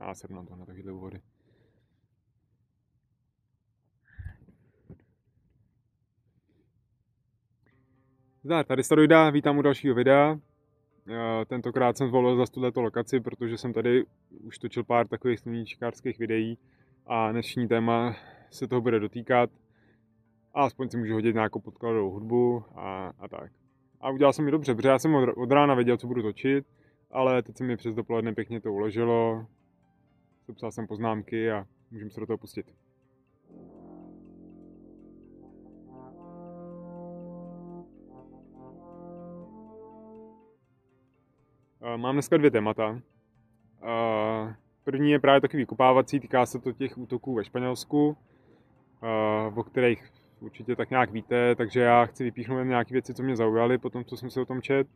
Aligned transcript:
Já 0.00 0.14
se 0.14 0.26
na 0.30 0.44
to 0.44 0.56
na 0.56 0.66
takovéhle 0.66 0.92
úvody. 0.92 1.20
Zdar, 8.44 8.64
tady 8.64 8.84
Staroida, 8.84 9.30
vítám 9.30 9.58
u 9.58 9.62
dalšího 9.62 9.94
videa. 9.94 10.38
Eh, 11.08 11.44
tentokrát 11.44 11.96
jsem 11.96 12.08
zvolil 12.08 12.36
za 12.36 12.46
tuto 12.46 12.80
lokaci, 12.80 13.20
protože 13.20 13.58
jsem 13.58 13.72
tady 13.72 14.04
už 14.30 14.58
točil 14.58 14.84
pár 14.84 15.08
takových 15.08 15.38
sluníčkářských 15.38 16.18
videí 16.18 16.58
a 17.06 17.32
dnešní 17.32 17.68
téma 17.68 18.16
se 18.50 18.68
toho 18.68 18.80
bude 18.80 19.00
dotýkat. 19.00 19.50
A 20.54 20.64
aspoň 20.64 20.88
si 20.88 20.96
můžu 20.96 21.14
hodit 21.14 21.34
nějakou 21.34 21.60
podkladovou 21.60 22.10
hudbu 22.10 22.64
a, 22.74 23.12
a 23.18 23.28
tak. 23.28 23.52
A 24.00 24.10
udělal 24.10 24.32
jsem 24.32 24.44
mi 24.44 24.50
dobře, 24.50 24.74
protože 24.74 24.88
já 24.88 24.98
jsem 24.98 25.14
od, 25.14 25.28
od 25.36 25.50
rána 25.50 25.74
věděl, 25.74 25.96
co 25.96 26.06
budu 26.06 26.22
točit, 26.22 26.66
ale 27.10 27.42
teď 27.42 27.56
se 27.56 27.64
mi 27.64 27.76
přes 27.76 27.94
dopoledne 27.94 28.34
pěkně 28.34 28.60
to 28.60 28.72
uložilo. 28.72 29.46
Sepsal 30.50 30.72
jsem 30.72 30.86
poznámky 30.86 31.50
a 31.50 31.66
můžeme 31.90 32.10
se 32.10 32.20
do 32.20 32.26
toho 32.26 32.38
pustit. 32.38 32.66
Eh, 41.82 41.96
mám 41.96 42.14
dneska 42.14 42.36
dvě 42.36 42.50
témata. 42.50 43.00
Eh, 43.82 44.54
první 44.84 45.10
je 45.10 45.18
právě 45.18 45.40
takový 45.40 45.62
vykopávací, 45.62 46.20
týká 46.20 46.46
se 46.46 46.58
to 46.58 46.72
těch 46.72 46.98
útoků 46.98 47.34
ve 47.34 47.44
Španělsku, 47.44 48.16
eh, 49.02 49.52
o 49.54 49.64
kterých 49.64 50.12
určitě 50.40 50.76
tak 50.76 50.90
nějak 50.90 51.10
víte, 51.10 51.54
takže 51.54 51.80
já 51.80 52.06
chci 52.06 52.24
vypíchnout 52.24 52.66
nějaké 52.66 52.92
věci, 52.92 53.14
co 53.14 53.22
mě 53.22 53.36
zaujaly 53.36 53.78
po 53.78 53.90
tom, 53.90 54.04
co 54.04 54.16
jsem 54.16 54.30
si 54.30 54.40
o 54.40 54.46
tom 54.46 54.62
čet. 54.62 54.86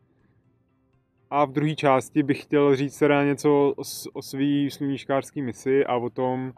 A 1.34 1.44
v 1.44 1.52
druhé 1.52 1.74
části 1.74 2.22
bych 2.22 2.42
chtěl 2.42 2.76
říct 2.76 2.98
teda 2.98 3.24
něco 3.24 3.74
o, 4.12 4.22
svý 4.22 4.70
sluníčkářský 4.70 5.42
misi 5.42 5.84
a 5.84 5.96
o 5.96 6.10
tom, 6.10 6.52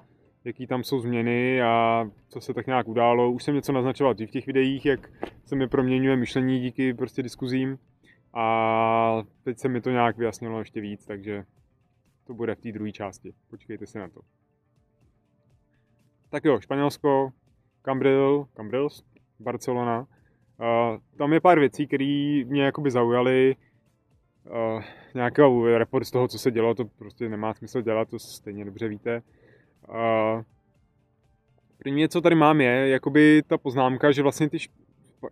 jaký 0.44 0.66
tam 0.66 0.84
jsou 0.84 1.00
změny 1.00 1.62
a 1.62 2.04
co 2.28 2.40
se 2.40 2.54
tak 2.54 2.66
nějak 2.66 2.88
událo. 2.88 3.30
Už 3.30 3.44
jsem 3.44 3.54
něco 3.54 3.72
naznačoval 3.72 4.14
v 4.14 4.30
těch 4.30 4.46
videích, 4.46 4.86
jak 4.86 5.10
se 5.44 5.56
mi 5.56 5.68
proměňuje 5.68 6.16
myšlení 6.16 6.60
díky 6.60 6.94
prostě 6.94 7.22
diskuzím. 7.22 7.78
A 8.34 9.22
teď 9.42 9.58
se 9.58 9.68
mi 9.68 9.80
to 9.80 9.90
nějak 9.90 10.16
vyjasnilo 10.18 10.58
ještě 10.58 10.80
víc, 10.80 11.06
takže 11.06 11.44
to 12.26 12.34
bude 12.34 12.54
v 12.54 12.60
té 12.60 12.72
druhé 12.72 12.92
části. 12.92 13.32
Počkejte 13.50 13.86
si 13.86 13.98
na 13.98 14.08
to. 14.08 14.20
Tak 16.28 16.44
jo, 16.44 16.60
Španělsko, 16.60 17.30
Cambril, 17.82 18.46
Cambrils, 18.56 19.04
Barcelona. 19.40 20.00
Uh, 20.00 20.06
tam 21.18 21.32
je 21.32 21.40
pár 21.40 21.58
věcí, 21.58 21.86
které 21.86 22.42
mě 22.46 22.62
jakoby 22.62 22.90
zaujaly. 22.90 23.56
Uh, 24.50 24.82
nějaký 25.14 25.42
report 25.76 26.06
z 26.06 26.10
toho, 26.10 26.28
co 26.28 26.38
se 26.38 26.50
dělo, 26.50 26.74
to 26.74 26.84
prostě 26.84 27.28
nemá 27.28 27.54
smysl 27.54 27.82
dělat, 27.82 28.08
to 28.08 28.18
stejně 28.18 28.64
dobře 28.64 28.88
víte. 28.88 29.22
Uh, 29.88 30.42
první, 31.78 32.08
co 32.08 32.20
tady 32.20 32.34
mám, 32.34 32.60
je 32.60 32.88
jakoby 32.88 33.42
ta 33.46 33.58
poznámka, 33.58 34.12
že 34.12 34.22
vlastně 34.22 34.50
ty 34.50 34.58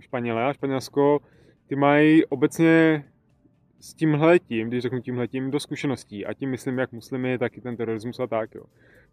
Španělé 0.00 0.44
a 0.44 0.52
Španělsko 0.52 1.20
ty 1.66 1.76
mají 1.76 2.24
obecně 2.24 3.04
s 3.80 3.94
tímhletím, 3.94 4.68
když 4.68 4.82
řeknu 4.82 5.00
tímhletím, 5.00 5.50
do 5.50 5.60
zkušeností. 5.60 6.26
A 6.26 6.34
tím 6.34 6.50
myslím 6.50 6.78
jak 6.78 6.92
muslimy, 6.92 7.38
tak 7.38 7.56
i 7.56 7.60
ten 7.60 7.76
terorismus 7.76 8.20
a 8.20 8.26
tak, 8.26 8.54
jo. 8.54 8.64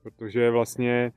Protože 0.04 0.50
vlastně, 0.50 1.12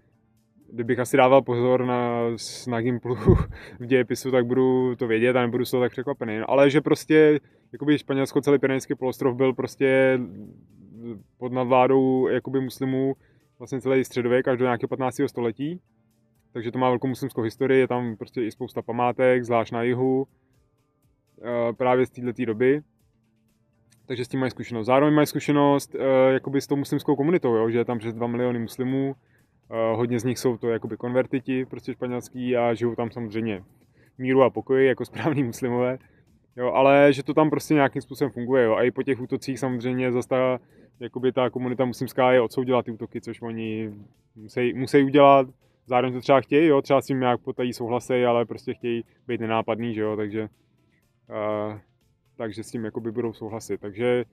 kdybych 0.73 0.98
asi 0.98 1.17
dával 1.17 1.43
pozor 1.43 1.84
na, 1.84 2.20
na 2.69 2.81
Gimplu 2.81 3.15
v 3.81 3.87
dějepisu, 3.87 4.31
tak 4.31 4.47
budu 4.47 4.97
to 4.97 5.06
vědět 5.06 5.37
a 5.37 5.41
nebudu 5.41 5.65
toho 5.65 5.83
tak 5.83 5.93
překvapený. 5.93 6.39
Ale 6.39 6.71
že 6.71 6.81
prostě, 6.81 7.41
jakoby 7.73 7.98
Španělsko, 7.98 8.41
celý 8.41 8.59
Pyrenejský 8.59 8.95
polostrov 8.95 9.37
byl 9.37 9.53
prostě 9.53 10.19
pod 11.39 11.53
nadvládou 11.53 12.29
jakoby 12.29 12.61
muslimů 12.61 13.15
vlastně 13.59 13.81
celý 13.81 14.05
středověk 14.05 14.48
až 14.48 14.59
do 14.59 14.65
nějakého 14.65 14.89
15. 14.89 15.21
století. 15.27 15.81
Takže 16.53 16.73
to 16.73 16.78
má 16.78 16.89
velkou 16.89 17.06
muslimskou 17.09 17.43
historii, 17.43 17.81
je 17.81 17.89
tam 17.89 18.17
prostě 18.17 18.43
i 18.43 18.51
spousta 18.51 18.83
památek, 18.83 19.44
zvlášť 19.44 19.72
na 19.72 19.83
jihu, 19.83 20.27
Eh, 21.43 21.72
právě 21.72 22.06
z 22.06 22.11
této 22.11 22.44
doby. 22.44 22.83
Takže 24.06 24.25
s 24.25 24.28
tím 24.28 24.41
mají 24.41 24.50
zkušenost. 24.50 24.87
Zároveň 24.87 25.15
mají 25.15 25.27
zkušenost 25.27 25.94
uh, 25.94 26.00
jakoby 26.33 26.61
s 26.61 26.67
tou 26.67 26.77
muslimskou 26.77 27.17
komunitou, 27.17 27.55
jo? 27.55 27.71
že 27.71 27.78
je 27.78 27.84
tam 27.84 27.99
přes 27.99 28.15
2 28.15 28.27
miliony 28.27 28.59
muslimů. 28.59 29.17
Uh, 29.70 29.98
hodně 29.98 30.20
z 30.20 30.25
nich 30.25 30.38
jsou 30.38 30.56
to 30.56 30.69
jakoby 30.69 30.97
konvertiti, 30.97 31.64
prostě 31.64 31.92
španělský 31.92 32.56
a 32.56 32.75
žijou 32.75 32.94
tam 32.94 33.10
samozřejmě 33.10 33.64
míru 34.19 34.42
a 34.42 34.50
pokoji 34.50 34.86
jako 34.86 35.04
správní 35.10 35.42
muslimové. 35.42 35.98
Jo, 36.56 36.72
ale 36.72 37.12
že 37.12 37.22
to 37.22 37.34
tam 37.34 37.50
prostě 37.50 37.75
nějakým 37.75 38.02
způsobem 38.02 38.30
funguje. 38.30 38.64
Jo. 38.64 38.75
A 38.75 38.82
i 38.82 38.91
po 38.91 39.02
těch 39.02 39.20
útocích 39.20 39.58
samozřejmě 39.58 40.12
zase 40.12 40.28
ta, 40.28 40.60
jakoby 41.00 41.32
ta 41.32 41.50
komunita 41.50 41.84
muslimská 41.84 42.32
je 42.32 42.41
odsoudila 42.41 42.82
ty 42.82 42.91
útoky, 42.91 43.20
což 43.20 43.42
oni 43.42 43.94
musí, 44.36 44.75
musí 44.75 45.02
udělat. 45.02 45.48
Zároveň 45.86 46.14
to 46.14 46.20
třeba 46.20 46.41
chtějí, 46.41 46.66
jo, 46.66 46.82
třeba 46.82 47.00
s 47.00 47.06
tím 47.06 47.20
nějak 47.20 47.41
potají 47.41 47.72
souhlasy, 47.72 48.26
ale 48.26 48.44
prostě 48.44 48.75
chtějí 48.75 49.04
být 49.26 49.41
nenápadný, 49.41 49.94
že 49.94 50.00
jo, 50.00 50.16
takže 50.16 50.48
Uh, 51.28 51.78
takže 52.36 52.64
s 52.64 52.70
tím 52.70 52.84
jakoby 52.84 53.12
budou 53.12 53.32
souhlasit. 53.32 53.81
Takže 53.81 54.25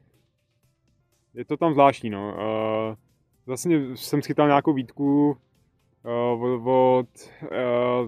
je 1.34 1.46
to 1.46 1.58
tam 1.58 1.74
zvláštní. 1.74 2.10
No. 2.10 2.34
Uh, 2.34 2.96
vlastně 3.46 3.98
jsem 3.98 4.22
schytal 4.22 4.48
nějakou 4.48 4.74
výtku 4.74 5.38
uh, 6.04 6.44
od, 6.44 6.62
od 6.66 7.08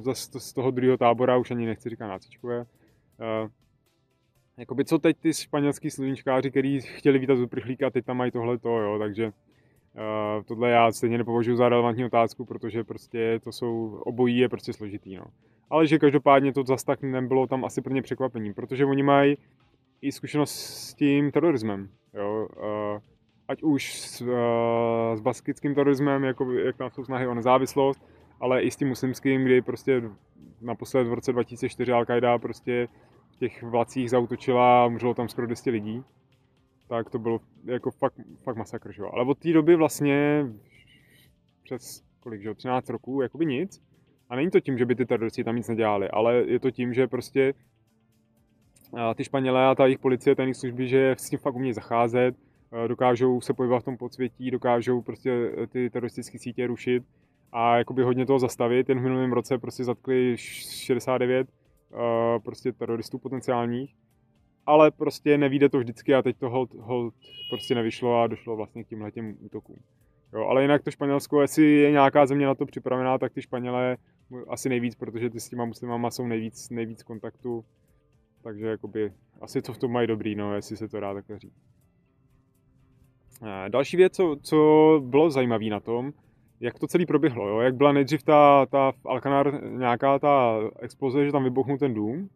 uh, 0.05 0.13
z 0.13 0.53
toho 0.53 0.71
druhého 0.71 0.97
tábora, 0.97 1.37
už 1.37 1.51
ani 1.51 1.65
nechci 1.65 1.89
říkat 1.89 2.07
nácičkové. 2.07 2.59
Uh, 2.59 3.49
jakoby 4.57 4.85
co 4.85 4.99
teď 4.99 5.17
ty 5.19 5.33
španělský 5.33 5.89
sluníčkáři, 5.89 6.51
kteří 6.51 6.81
chtěli 6.81 7.19
vítat 7.19 7.35
z 7.35 7.41
uprchlíka, 7.41 7.89
teď 7.89 8.05
tam 8.05 8.17
mají 8.17 8.31
tohle 8.31 8.57
to, 8.57 8.69
jo, 8.69 8.99
takže 8.99 9.25
uh, 9.25 10.43
tohle 10.45 10.69
já 10.69 10.91
stejně 10.91 11.17
nepovažuji 11.17 11.57
za 11.57 11.69
relevantní 11.69 12.05
otázku, 12.05 12.45
protože 12.45 12.83
prostě 12.83 13.39
to 13.43 13.51
jsou, 13.51 14.01
obojí 14.05 14.37
je 14.37 14.49
prostě 14.49 14.73
složitý, 14.73 15.15
no 15.15 15.25
ale 15.69 15.87
že 15.87 15.99
každopádně 15.99 16.53
to 16.53 16.63
zase 16.63 16.85
tak 16.85 17.01
nebylo 17.01 17.47
tam 17.47 17.65
asi 17.65 17.81
pro 17.81 17.93
ně 17.93 18.01
překvapení, 18.01 18.53
protože 18.53 18.85
oni 18.85 19.03
mají 19.03 19.37
i 20.01 20.11
zkušenost 20.11 20.51
s 20.53 20.93
tím 20.93 21.31
terorismem, 21.31 21.89
jo, 22.13 22.47
uh, 22.57 23.01
ať 23.47 23.63
už 23.63 24.01
s, 24.01 24.21
uh, 24.21 24.27
s 25.15 25.21
baskickým 25.21 25.75
terorismem, 25.75 26.23
jako, 26.23 26.51
jak 26.51 26.77
tam 26.77 26.91
jsou 26.91 27.05
snahy 27.05 27.27
o 27.27 27.33
nezávislost, 27.33 28.01
ale 28.39 28.61
i 28.61 28.71
s 28.71 28.75
tím 28.75 28.87
muslimským, 28.87 29.43
kdy 29.43 29.61
prostě 29.61 30.03
naposled 30.61 31.07
v 31.07 31.13
roce 31.13 31.31
2004 31.31 31.91
Al-Qaida 31.91 32.39
prostě 32.39 32.87
v 33.31 33.35
těch 33.35 33.63
vlacích 33.63 34.09
zautočila 34.09 34.83
a 34.83 34.85
umřelo 34.85 35.13
tam 35.13 35.29
skoro 35.29 35.47
200 35.47 35.69
lidí, 35.69 36.03
tak 36.87 37.09
to 37.09 37.19
bylo 37.19 37.39
jako 37.65 37.91
fakt, 37.91 38.15
fakt 38.43 38.55
masakr, 38.55 38.91
že? 38.91 39.03
Ale 39.13 39.25
od 39.25 39.39
té 39.39 39.53
doby 39.53 39.75
vlastně 39.75 40.45
přes 41.63 42.03
kolik, 42.19 42.41
že 42.41 42.53
13 42.53 42.89
roků, 42.89 43.21
jakoby 43.21 43.45
nic. 43.45 43.81
A 44.29 44.35
není 44.35 44.51
to 44.51 44.59
tím, 44.59 44.77
že 44.77 44.85
by 44.85 44.95
ty 44.95 45.05
teroristi 45.05 45.43
tam 45.43 45.55
nic 45.55 45.67
nedělali, 45.67 46.09
ale 46.09 46.35
je 46.35 46.59
to 46.59 46.71
tím, 46.71 46.93
že 46.93 47.07
prostě 47.07 47.53
ty 49.15 49.23
Španělé 49.23 49.65
a 49.65 49.75
ta 49.75 49.85
jejich 49.85 49.99
policie, 49.99 50.35
tajné 50.35 50.53
služby, 50.53 50.87
že 50.87 51.11
s 51.11 51.29
tím 51.29 51.39
fakt 51.39 51.55
umějí 51.55 51.73
zacházet, 51.73 52.35
dokážou 52.87 53.41
se 53.41 53.53
pohybovat 53.53 53.79
v 53.79 53.85
tom 53.85 53.97
podsvětí, 53.97 54.51
dokážou 54.51 55.01
prostě 55.01 55.51
e, 55.63 55.67
ty 55.67 55.89
teroristické 55.89 56.39
sítě 56.39 56.67
rušit 56.67 57.03
a 57.51 57.77
jakoby 57.77 58.03
hodně 58.03 58.25
toho 58.25 58.39
zastavit. 58.39 58.89
Jen 58.89 58.99
v 58.99 59.03
minulém 59.03 59.33
roce 59.33 59.57
prostě 59.57 59.83
zatkli 59.83 60.37
69 60.37 61.47
prostě 62.43 62.71
teroristů 62.71 63.17
potenciálních, 63.17 63.95
ale 64.65 64.91
prostě 64.91 65.37
nevíde 65.37 65.69
to 65.69 65.79
vždycky 65.79 66.15
a 66.15 66.21
teď 66.21 66.37
to 66.37 66.49
hold, 66.49 66.73
hold 66.73 67.13
prostě 67.49 67.75
nevyšlo 67.75 68.21
a 68.21 68.27
došlo 68.27 68.55
vlastně 68.55 68.83
k 68.83 68.87
tímhle 68.87 69.11
těm 69.11 69.37
útokům. 69.39 69.77
Jo, 70.33 70.45
ale 70.45 70.61
jinak 70.61 70.83
to 70.83 70.91
Španělsko, 70.91 71.41
jestli 71.41 71.63
je 71.63 71.91
nějaká 71.91 72.25
země 72.25 72.45
na 72.45 72.55
to 72.55 72.65
připravená, 72.65 73.17
tak 73.17 73.33
ty 73.33 73.41
Španělé 73.41 73.97
asi 74.47 74.69
nejvíc, 74.69 74.95
protože 74.95 75.29
ty 75.29 75.39
s 75.39 75.49
těma 75.49 75.65
muslimama 75.65 76.11
jsou 76.11 76.27
nejvíc, 76.27 76.69
nejvíc 76.69 77.03
kontaktu. 77.03 77.65
Takže 78.43 78.67
jakoby, 78.67 79.13
asi 79.41 79.61
to 79.61 79.73
v 79.73 79.77
tom 79.77 79.91
mají 79.91 80.07
dobrý, 80.07 80.35
no, 80.35 80.55
jestli 80.55 80.77
se 80.77 80.87
to 80.87 80.99
dá 80.99 81.13
takhle 81.13 81.39
říct. 81.39 81.61
Další 83.67 83.97
věc, 83.97 84.15
co, 84.15 84.37
co 84.41 85.01
bylo 85.05 85.29
zajímavé 85.29 85.65
na 85.65 85.79
tom, 85.79 86.13
jak 86.59 86.79
to 86.79 86.87
celé 86.87 87.05
proběhlo, 87.05 87.47
jo? 87.47 87.59
jak 87.59 87.75
byla 87.75 87.91
nejdřív 87.91 88.23
ta, 88.23 88.65
ta 88.65 88.91
v 88.91 89.05
Alcanar 89.05 89.63
nějaká 89.63 90.19
ta 90.19 90.59
exploze, 90.79 91.25
že 91.25 91.31
tam 91.31 91.43
vybuchnul 91.43 91.77
ten 91.77 91.93
dům 91.93 92.29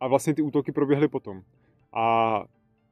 a 0.00 0.08
vlastně 0.08 0.34
ty 0.34 0.42
útoky 0.42 0.72
proběhly 0.72 1.08
potom. 1.08 1.42
A 1.92 2.44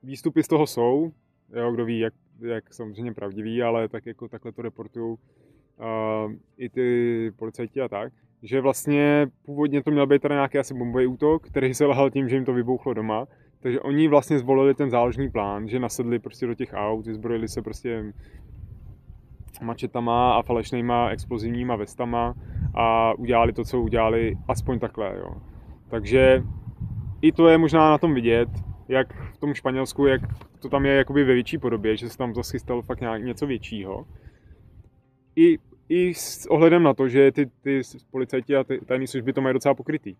výstupy 0.03 0.43
z 0.43 0.49
toho 0.49 0.67
jsou, 0.67 1.13
jo, 1.57 1.73
kdo 1.73 1.85
ví, 1.85 1.99
jak, 1.99 2.15
jak 2.41 2.75
samozřejmě 2.75 3.15
pravdivý, 3.15 3.63
ale 3.63 3.89
tak 3.89 4.07
jako 4.07 4.29
takhle 4.29 4.53
to 4.53 4.63
reportují 4.63 5.17
uh, 5.17 6.33
i 6.57 6.69
ty 6.69 7.31
policajti 7.37 7.81
a 7.81 7.89
tak 7.89 8.13
že 8.43 8.61
vlastně 8.61 9.27
původně 9.43 9.83
to 9.83 9.91
měl 9.91 10.07
být 10.07 10.23
teda 10.23 10.35
nějaký 10.35 10.59
asi 10.59 10.75
bombový 10.75 11.07
útok, 11.07 11.47
který 11.47 11.75
se 11.75 11.87
lhal 11.87 12.11
tím, 12.11 12.29
že 12.29 12.37
jim 12.37 12.45
to 12.45 12.53
vybouchlo 12.53 12.95
doma. 12.95 13.27
Takže 13.61 13.81
oni 13.81 14.09
vlastně 14.09 14.39
zvolili 14.39 14.75
ten 14.75 14.91
záložní 14.91 15.31
plán, 15.31 15.69
že 15.69 15.79
nasedli 15.79 16.19
prostě 16.19 16.47
do 16.47 16.55
těch 16.55 16.71
aut, 16.75 17.07
vyzbrojili 17.07 17.49
se 17.49 17.63
prostě 17.63 18.13
mačetama 19.63 20.35
a 20.35 20.43
falešnýma 20.43 21.09
explozivníma 21.09 21.77
vestama 21.77 22.35
a 22.75 23.15
udělali 23.15 23.53
to, 23.53 23.65
co 23.65 23.81
udělali, 23.81 24.37
aspoň 24.49 24.79
takhle, 24.79 25.17
jo. 25.19 25.35
Takže 25.89 26.43
i 27.23 27.33
to 27.33 27.49
je 27.49 27.59
možná 27.59 27.91
na 27.91 27.99
tom 27.99 28.15
vidět, 28.15 28.49
jak 28.89 29.33
v 29.33 29.39
tom 29.39 29.55
Španělsku, 29.55 30.07
jak 30.07 30.21
to 30.61 30.69
tam 30.69 30.87
je 30.87 30.93
jakoby 30.93 31.25
ve 31.25 31.35
větší 31.35 31.59
podobě, 31.59 31.97
že 31.97 32.09
se 32.09 32.19
tam 32.19 32.35
zase 32.35 32.53
chystalo 32.53 32.83
fakt 32.83 33.01
nějak 33.01 33.25
něco 33.25 33.47
většího. 33.47 34.07
i, 35.37 35.59
i 35.89 36.15
s 36.15 36.47
ohledem 36.47 36.83
na 36.83 36.95
to, 36.95 37.09
že 37.09 37.33
ty, 37.33 37.47
ty 37.47 37.81
policajti 38.11 38.57
a 38.57 38.65
ty 38.65 38.81
tajné 38.87 39.07
služby 39.07 39.33
to 39.33 39.41
mají 39.41 39.53
docela 39.53 39.75
pokrytý. 39.75 40.17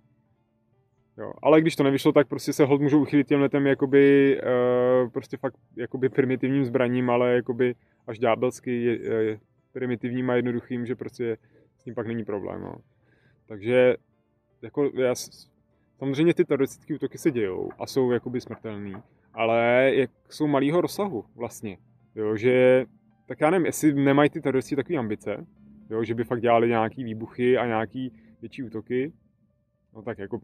Jo. 1.19 1.33
Ale 1.43 1.61
když 1.61 1.77
to 1.77 1.83
nevyšlo, 1.83 2.13
tak 2.13 2.29
prostě 2.29 2.53
se 2.53 2.65
hod 2.65 2.81
můžou 2.81 3.03
uchylit 3.03 3.29
těm 3.29 3.41
letem 3.41 3.67
jakoby, 3.67 4.37
uh, 4.43 5.11
prostě 5.11 5.37
fakt 5.37 5.57
jakoby 5.77 6.09
primitivním 6.09 6.65
zbraním, 6.65 7.11
ale 7.11 7.35
jakoby 7.35 7.75
až 8.07 8.19
ďábelsky 8.19 8.83
je, 8.83 9.25
je, 9.25 9.41
primitivním 9.73 10.31
a 10.31 10.35
jednoduchým, 10.35 10.87
že 10.87 10.97
prostě 10.97 11.37
s 11.77 11.85
tím 11.85 11.95
pak 11.95 12.07
není 12.07 12.25
problém. 12.25 12.61
No. 12.61 12.77
Takže 13.47 13.97
jako 14.63 14.91
já, 14.95 15.15
samozřejmě 15.99 16.35
ty 16.35 16.45
teroristické 16.45 16.95
útoky 16.95 17.19
se 17.19 17.31
dějou 17.31 17.71
a 17.79 17.87
jsou 17.87 18.11
jakoby 18.11 18.41
smrtelný, 18.41 18.95
ale 19.35 19.91
jak 19.95 20.11
jsou 20.29 20.47
malého 20.47 20.81
rozsahu 20.81 21.25
vlastně. 21.35 21.79
Jo, 22.15 22.37
že, 22.37 22.85
tak 23.27 23.41
já 23.41 23.51
nevím, 23.51 23.67
jestli 23.67 23.95
nemají 23.95 24.31
ty 24.31 24.41
teroristi 24.41 24.77
takové 24.77 24.99
ambice, 24.99 25.47
jo, 25.91 26.05
že 26.05 26.15
by 26.15 26.25
fakt 26.25 26.41
dělali 26.41 26.69
nějaký 26.69 27.05
výbuchy 27.05 27.59
a 27.59 27.67
nějaký 27.67 28.13
větší 28.41 28.63
útoky, 28.63 29.13
no 29.95 30.03
tak 30.03 30.19
jako 30.19 30.41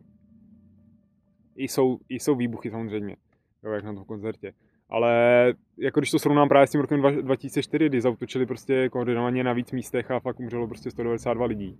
jsou, 1.56 1.98
jsou 2.08 2.34
výbuchy 2.34 2.70
samozřejmě, 2.70 3.16
jo, 3.64 3.72
jak 3.72 3.84
na 3.84 3.94
tom 3.94 4.04
koncertě. 4.04 4.52
Ale 4.88 5.54
jako 5.78 6.00
když 6.00 6.10
to 6.10 6.18
srovnám 6.18 6.48
právě 6.48 6.66
s 6.66 6.70
tím 6.70 6.80
rokem 6.80 7.02
2004, 7.22 7.86
kdy 7.86 8.00
zautočili 8.00 8.46
prostě 8.46 8.88
koordinovaně 8.88 9.44
na 9.44 9.52
víc 9.52 9.72
místech 9.72 10.10
a 10.10 10.20
fakt 10.20 10.40
umřelo 10.40 10.68
prostě 10.68 10.90
192 10.90 11.46
lidí, 11.46 11.78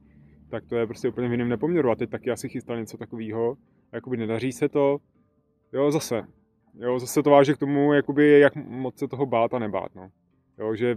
tak 0.49 0.67
to 0.67 0.77
je 0.77 0.87
prostě 0.87 1.09
úplně 1.09 1.29
v 1.29 1.33
jiném 1.33 1.49
nepoměru. 1.49 1.91
A 1.91 1.95
teď 1.95 2.11
taky 2.11 2.31
asi 2.31 2.49
chystal 2.49 2.81
něco 2.81 2.99
takového. 2.99 3.57
Jakoby 3.93 4.17
nedaří 4.17 4.53
se 4.53 4.69
to. 4.69 4.99
Jo, 5.73 5.91
zase. 5.91 6.23
Jo, 6.75 6.99
zase 6.99 7.23
to 7.23 7.31
váže 7.31 7.55
k 7.55 7.59
tomu, 7.59 7.93
jakoby, 7.93 8.41
jak 8.41 8.57
moc 8.57 8.99
se 8.99 9.09
toho 9.09 9.27
bát 9.27 9.55
a 9.55 9.59
nebát, 9.59 9.95
no. 9.95 10.11
Jo, 10.59 10.75
že 10.75 10.97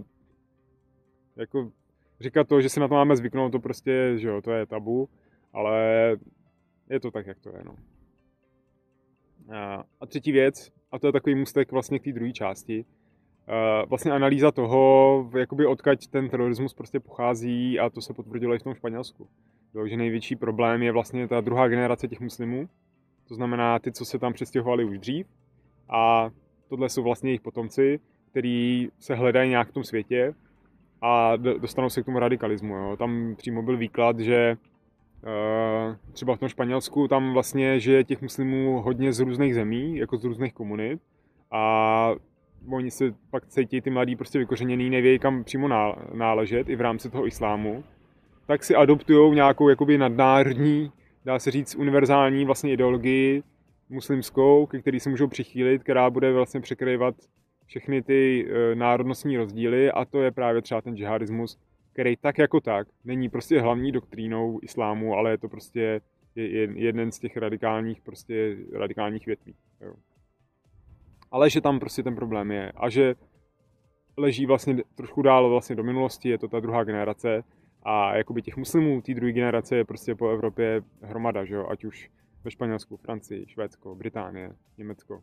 jako 1.36 1.70
říkat 2.20 2.48
to, 2.48 2.60
že 2.60 2.68
si 2.68 2.80
na 2.80 2.88
to 2.88 2.94
máme 2.94 3.16
zvyknout, 3.16 3.52
to 3.52 3.58
prostě, 3.58 4.12
že 4.16 4.28
jo, 4.28 4.42
to 4.42 4.52
je 4.52 4.66
tabu, 4.66 5.08
ale 5.52 5.80
je 6.90 7.00
to 7.00 7.10
tak, 7.10 7.26
jak 7.26 7.40
to 7.40 7.48
je, 7.48 7.62
no. 7.64 7.76
A 10.00 10.06
třetí 10.06 10.32
věc, 10.32 10.72
a 10.92 10.98
to 10.98 11.06
je 11.06 11.12
takový 11.12 11.34
mustek 11.34 11.72
vlastně 11.72 11.98
k 11.98 12.04
té 12.04 12.12
druhé 12.12 12.32
části, 12.32 12.84
vlastně 13.88 14.12
analýza 14.12 14.52
toho, 14.52 15.30
jakoby 15.38 15.66
odkaď 15.66 16.06
ten 16.06 16.28
terorismus 16.28 16.74
prostě 16.74 17.00
pochází 17.00 17.78
a 17.78 17.90
to 17.90 18.00
se 18.00 18.14
potvrdilo 18.14 18.54
i 18.54 18.58
v 18.58 18.62
tom 18.62 18.74
Španělsku. 18.74 19.28
Jo, 19.74 19.86
že 19.86 19.96
největší 19.96 20.36
problém 20.36 20.82
je 20.82 20.92
vlastně 20.92 21.28
ta 21.28 21.40
druhá 21.40 21.68
generace 21.68 22.08
těch 22.08 22.20
muslimů, 22.20 22.68
to 23.28 23.34
znamená 23.34 23.78
ty, 23.78 23.92
co 23.92 24.04
se 24.04 24.18
tam 24.18 24.32
přestěhovali 24.32 24.84
už 24.84 24.98
dřív 24.98 25.26
a 25.88 26.30
tohle 26.68 26.88
jsou 26.88 27.02
vlastně 27.02 27.30
jejich 27.30 27.40
potomci, 27.40 28.00
který 28.30 28.88
se 28.98 29.14
hledají 29.14 29.50
nějak 29.50 29.68
v 29.68 29.72
tom 29.72 29.84
světě 29.84 30.34
a 31.02 31.36
dostanou 31.36 31.90
se 31.90 32.02
k 32.02 32.04
tomu 32.04 32.18
radikalismu. 32.18 32.74
Jo. 32.74 32.96
Tam 32.96 33.34
přímo 33.36 33.62
byl 33.62 33.76
výklad, 33.76 34.20
že 34.20 34.56
třeba 36.12 36.36
v 36.36 36.38
tom 36.38 36.48
Španělsku, 36.48 37.08
tam 37.08 37.32
vlastně 37.32 37.80
žije 37.80 38.04
těch 38.04 38.22
muslimů 38.22 38.82
hodně 38.82 39.12
z 39.12 39.20
různých 39.20 39.54
zemí, 39.54 39.96
jako 39.96 40.16
z 40.16 40.24
různých 40.24 40.52
komunit. 40.52 41.00
A 41.50 42.14
oni 42.72 42.90
se 42.90 43.14
pak 43.30 43.46
cítí 43.46 43.80
ty 43.80 43.90
mladí 43.90 44.16
prostě 44.16 44.38
vykořeněný, 44.38 44.90
nevějí 44.90 45.18
kam 45.18 45.44
přímo 45.44 45.68
náležet 46.14 46.68
i 46.68 46.76
v 46.76 46.80
rámci 46.80 47.10
toho 47.10 47.26
islámu, 47.26 47.84
tak 48.46 48.64
si 48.64 48.74
adoptují 48.74 49.34
nějakou 49.34 49.68
jakoby 49.68 49.98
nadnárodní, 49.98 50.92
dá 51.24 51.38
se 51.38 51.50
říct 51.50 51.74
univerzální 51.74 52.44
vlastně 52.44 52.72
ideologii 52.72 53.42
muslimskou, 53.88 54.66
ke 54.66 54.80
který 54.80 55.00
se 55.00 55.10
můžou 55.10 55.26
přichýlit, 55.26 55.82
která 55.82 56.10
bude 56.10 56.32
vlastně 56.32 56.60
překrývat 56.60 57.14
všechny 57.66 58.02
ty 58.02 58.48
eh, 58.48 58.74
národnostní 58.74 59.36
rozdíly. 59.36 59.90
A 59.90 60.04
to 60.04 60.22
je 60.22 60.30
právě 60.30 60.62
třeba 60.62 60.80
ten 60.80 60.96
džihadismus, 60.96 61.58
který 61.96 62.16
tak 62.16 62.38
jako 62.38 62.60
tak 62.60 62.88
není 63.04 63.28
prostě 63.28 63.60
hlavní 63.60 63.92
doktrínou 63.92 64.58
islámu, 64.62 65.14
ale 65.14 65.30
je 65.30 65.38
to 65.38 65.48
prostě 65.48 66.00
jeden 66.74 67.12
z 67.12 67.18
těch 67.18 67.36
radikálních, 67.36 68.00
prostě 68.00 68.56
radikálních 68.72 69.26
větví. 69.26 69.54
Jo. 69.80 69.94
Ale 71.30 71.50
že 71.50 71.60
tam 71.60 71.80
prostě 71.80 72.02
ten 72.02 72.14
problém 72.14 72.50
je 72.50 72.72
a 72.76 72.88
že 72.88 73.14
leží 74.16 74.46
vlastně 74.46 74.76
trošku 74.94 75.22
dál 75.22 75.50
vlastně 75.50 75.76
do 75.76 75.82
minulosti, 75.82 76.28
je 76.28 76.38
to 76.38 76.48
ta 76.48 76.60
druhá 76.60 76.84
generace 76.84 77.44
a 77.82 78.16
jakoby 78.16 78.42
těch 78.42 78.56
muslimů 78.56 79.02
té 79.02 79.14
druhé 79.14 79.32
generace 79.32 79.76
je 79.76 79.84
prostě 79.84 80.14
po 80.14 80.30
Evropě 80.30 80.82
hromada, 81.02 81.44
že 81.44 81.54
jo? 81.54 81.66
ať 81.68 81.84
už 81.84 82.10
ve 82.44 82.50
Španělsku, 82.50 82.96
Francii, 82.96 83.46
Švédsko, 83.46 83.94
Británie, 83.94 84.52
Německo. 84.78 85.22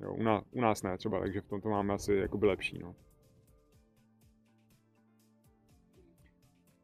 Jo, 0.00 0.14
u, 0.14 0.22
nás, 0.22 0.44
u 0.50 0.60
nás 0.60 0.82
ne 0.82 0.98
třeba, 0.98 1.20
takže 1.20 1.40
v 1.40 1.48
tom 1.48 1.60
to 1.60 1.68
máme 1.68 1.94
asi 1.94 2.14
jakoby 2.14 2.46
lepší. 2.46 2.78
No. 2.78 2.94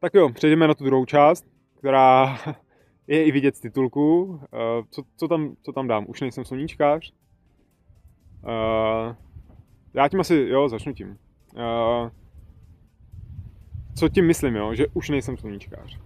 Tak 0.03 0.13
jo, 0.13 0.29
přejdeme 0.29 0.67
na 0.67 0.73
tu 0.73 0.83
druhou 0.83 1.05
část, 1.05 1.45
která 1.77 2.37
je 3.07 3.23
i 3.23 3.31
vidět 3.31 3.55
z 3.55 3.59
titulku. 3.59 4.23
Uh, 4.23 4.39
co, 4.89 5.03
co, 5.17 5.27
tam, 5.27 5.55
co 5.61 5.71
tam 5.71 5.87
dám? 5.87 6.05
Už 6.07 6.21
nejsem 6.21 6.45
sluníčkář? 6.45 7.13
Uh, 8.43 9.15
já 9.93 10.07
tím 10.07 10.19
asi, 10.19 10.45
jo, 10.49 10.69
začnu 10.69 10.93
tím. 10.93 11.17
Uh, 11.55 12.09
co 13.95 14.09
tím 14.09 14.27
myslím, 14.27 14.55
jo? 14.55 14.73
Že 14.73 14.87
už 14.93 15.09
nejsem 15.09 15.37
sluníčkář. 15.37 15.99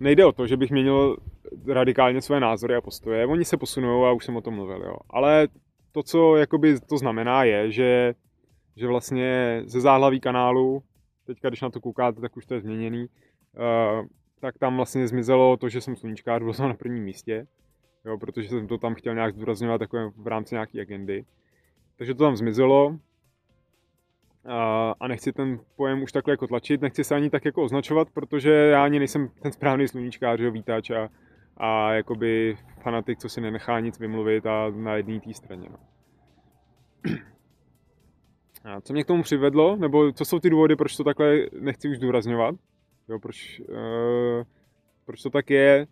Nejde 0.00 0.24
o 0.24 0.32
to, 0.32 0.46
že 0.46 0.56
bych 0.56 0.70
měnil 0.70 1.16
radikálně 1.66 2.22
své 2.22 2.40
názory 2.40 2.74
a 2.74 2.80
postoje. 2.80 3.26
Oni 3.26 3.44
se 3.44 3.56
posunou 3.56 4.04
a 4.04 4.12
už 4.12 4.24
jsem 4.24 4.36
o 4.36 4.40
tom 4.40 4.54
mluvil, 4.54 4.82
jo. 4.84 4.96
Ale 5.10 5.48
to, 5.92 6.02
co 6.02 6.36
jakoby 6.36 6.80
to 6.80 6.98
znamená, 6.98 7.44
je, 7.44 7.70
že, 7.72 8.14
že 8.76 8.86
vlastně 8.86 9.62
ze 9.66 9.80
záhlaví 9.80 10.20
kanálu 10.20 10.82
teďka 11.26 11.48
když 11.48 11.60
na 11.60 11.70
to 11.70 11.80
koukáte, 11.80 12.20
tak 12.20 12.36
už 12.36 12.46
to 12.46 12.54
je 12.54 12.60
změněný, 12.60 13.06
uh, 13.06 14.06
tak 14.40 14.58
tam 14.58 14.76
vlastně 14.76 15.08
zmizelo 15.08 15.56
to, 15.56 15.68
že 15.68 15.80
jsem 15.80 15.96
sluníčkář, 15.96 16.42
byl 16.42 16.52
jsem 16.52 16.68
na 16.68 16.74
prvním 16.74 17.04
místě, 17.04 17.46
jo, 18.04 18.18
protože 18.18 18.48
jsem 18.48 18.68
to 18.68 18.78
tam 18.78 18.94
chtěl 18.94 19.14
nějak 19.14 19.34
zdůrazňovat 19.34 19.78
takové 19.78 20.10
v 20.16 20.26
rámci 20.26 20.54
nějaké 20.54 20.80
agendy. 20.80 21.24
Takže 21.96 22.14
to 22.14 22.24
tam 22.24 22.36
zmizelo 22.36 22.86
uh, 22.88 22.96
a 25.00 25.08
nechci 25.08 25.32
ten 25.32 25.60
pojem 25.76 26.02
už 26.02 26.12
takhle 26.12 26.32
jako 26.32 26.46
tlačit, 26.46 26.80
nechci 26.80 27.04
se 27.04 27.14
ani 27.14 27.30
tak 27.30 27.44
jako 27.44 27.62
označovat, 27.62 28.10
protože 28.10 28.50
já 28.50 28.84
ani 28.84 28.98
nejsem 28.98 29.28
ten 29.42 29.52
správný 29.52 29.88
sluníčkář, 29.88 30.40
jo, 30.40 30.50
vítač 30.50 30.90
a, 30.90 31.08
a 31.56 31.92
jakoby 31.92 32.56
fanatik, 32.82 33.18
co 33.18 33.28
si 33.28 33.40
nenechá 33.40 33.80
nic 33.80 33.98
vymluvit 33.98 34.46
a 34.46 34.70
na 34.70 34.96
jedné 34.96 35.20
té 35.20 35.34
straně. 35.34 35.68
No. 35.70 35.78
A 38.64 38.80
co 38.80 38.92
mě 38.92 39.04
k 39.04 39.06
tomu 39.06 39.22
přivedlo, 39.22 39.76
nebo 39.76 40.12
co 40.12 40.24
jsou 40.24 40.40
ty 40.40 40.50
důvody, 40.50 40.76
proč 40.76 40.96
to 40.96 41.04
takhle 41.04 41.46
nechci 41.60 41.88
už 41.88 41.96
zdůrazňovat, 41.96 42.54
jo, 43.08 43.18
proč, 43.18 43.60
uh, 43.60 44.44
proč 45.06 45.22
to 45.22 45.30
tak 45.30 45.50
je. 45.50 45.86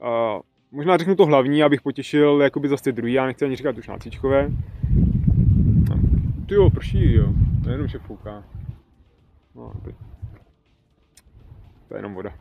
Uh, 0.00 0.40
možná 0.70 0.96
řeknu 0.96 1.16
to 1.16 1.26
hlavní, 1.26 1.62
abych 1.62 1.82
potěšil 1.82 2.40
jakoby 2.42 2.68
zase 2.68 2.84
ty 2.84 2.92
druhý, 2.92 3.12
já 3.12 3.26
nechci 3.26 3.44
ani 3.44 3.56
říkat 3.56 3.78
už 3.78 3.88
nácičkové. 3.88 4.50
Ty 6.48 6.54
jo, 6.54 6.70
prší, 6.70 7.14
jo, 7.14 7.32
nejenom, 7.66 7.88
že 7.88 7.98
fouká. 7.98 8.44
No, 9.54 9.72
dobrý. 9.74 9.94
To 11.88 11.94
je 11.94 11.98
jenom 11.98 12.14
voda. 12.14 12.34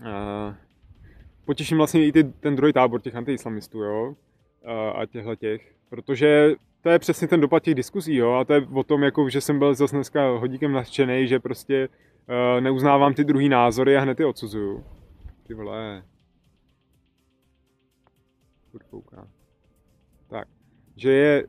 Uh, 0.00 0.54
potěším 1.44 1.78
vlastně 1.78 2.06
i 2.06 2.12
ty, 2.12 2.24
ten 2.24 2.56
druhý 2.56 2.72
tábor 2.72 3.00
těch 3.00 3.14
antiislamistů, 3.14 3.82
jo, 3.82 4.14
uh, 4.64 5.00
a 5.00 5.06
těchhle 5.06 5.36
těch, 5.36 5.74
protože 5.88 6.54
to 6.82 6.88
je 6.90 6.98
přesně 6.98 7.28
ten 7.28 7.40
dopad 7.40 7.62
těch 7.62 7.74
diskuzí, 7.74 8.16
jo, 8.16 8.32
a 8.32 8.44
to 8.44 8.52
je 8.52 8.66
o 8.72 8.82
tom, 8.82 9.02
jako, 9.02 9.28
že 9.28 9.40
jsem 9.40 9.58
byl 9.58 9.74
zase 9.74 9.96
dneska 9.96 10.30
hodíkem 10.30 10.72
nadšený, 10.72 11.28
že 11.28 11.40
prostě 11.40 11.88
uh, 11.88 12.60
neuznávám 12.60 13.14
ty 13.14 13.24
druhý 13.24 13.48
názory 13.48 13.96
a 13.96 14.00
hned 14.00 14.20
je 14.20 14.26
odsuzuju. 14.26 14.84
Ty 15.46 15.54
vole. 15.54 16.02
Tak, 20.28 20.48
že 20.96 21.12
je 21.12 21.46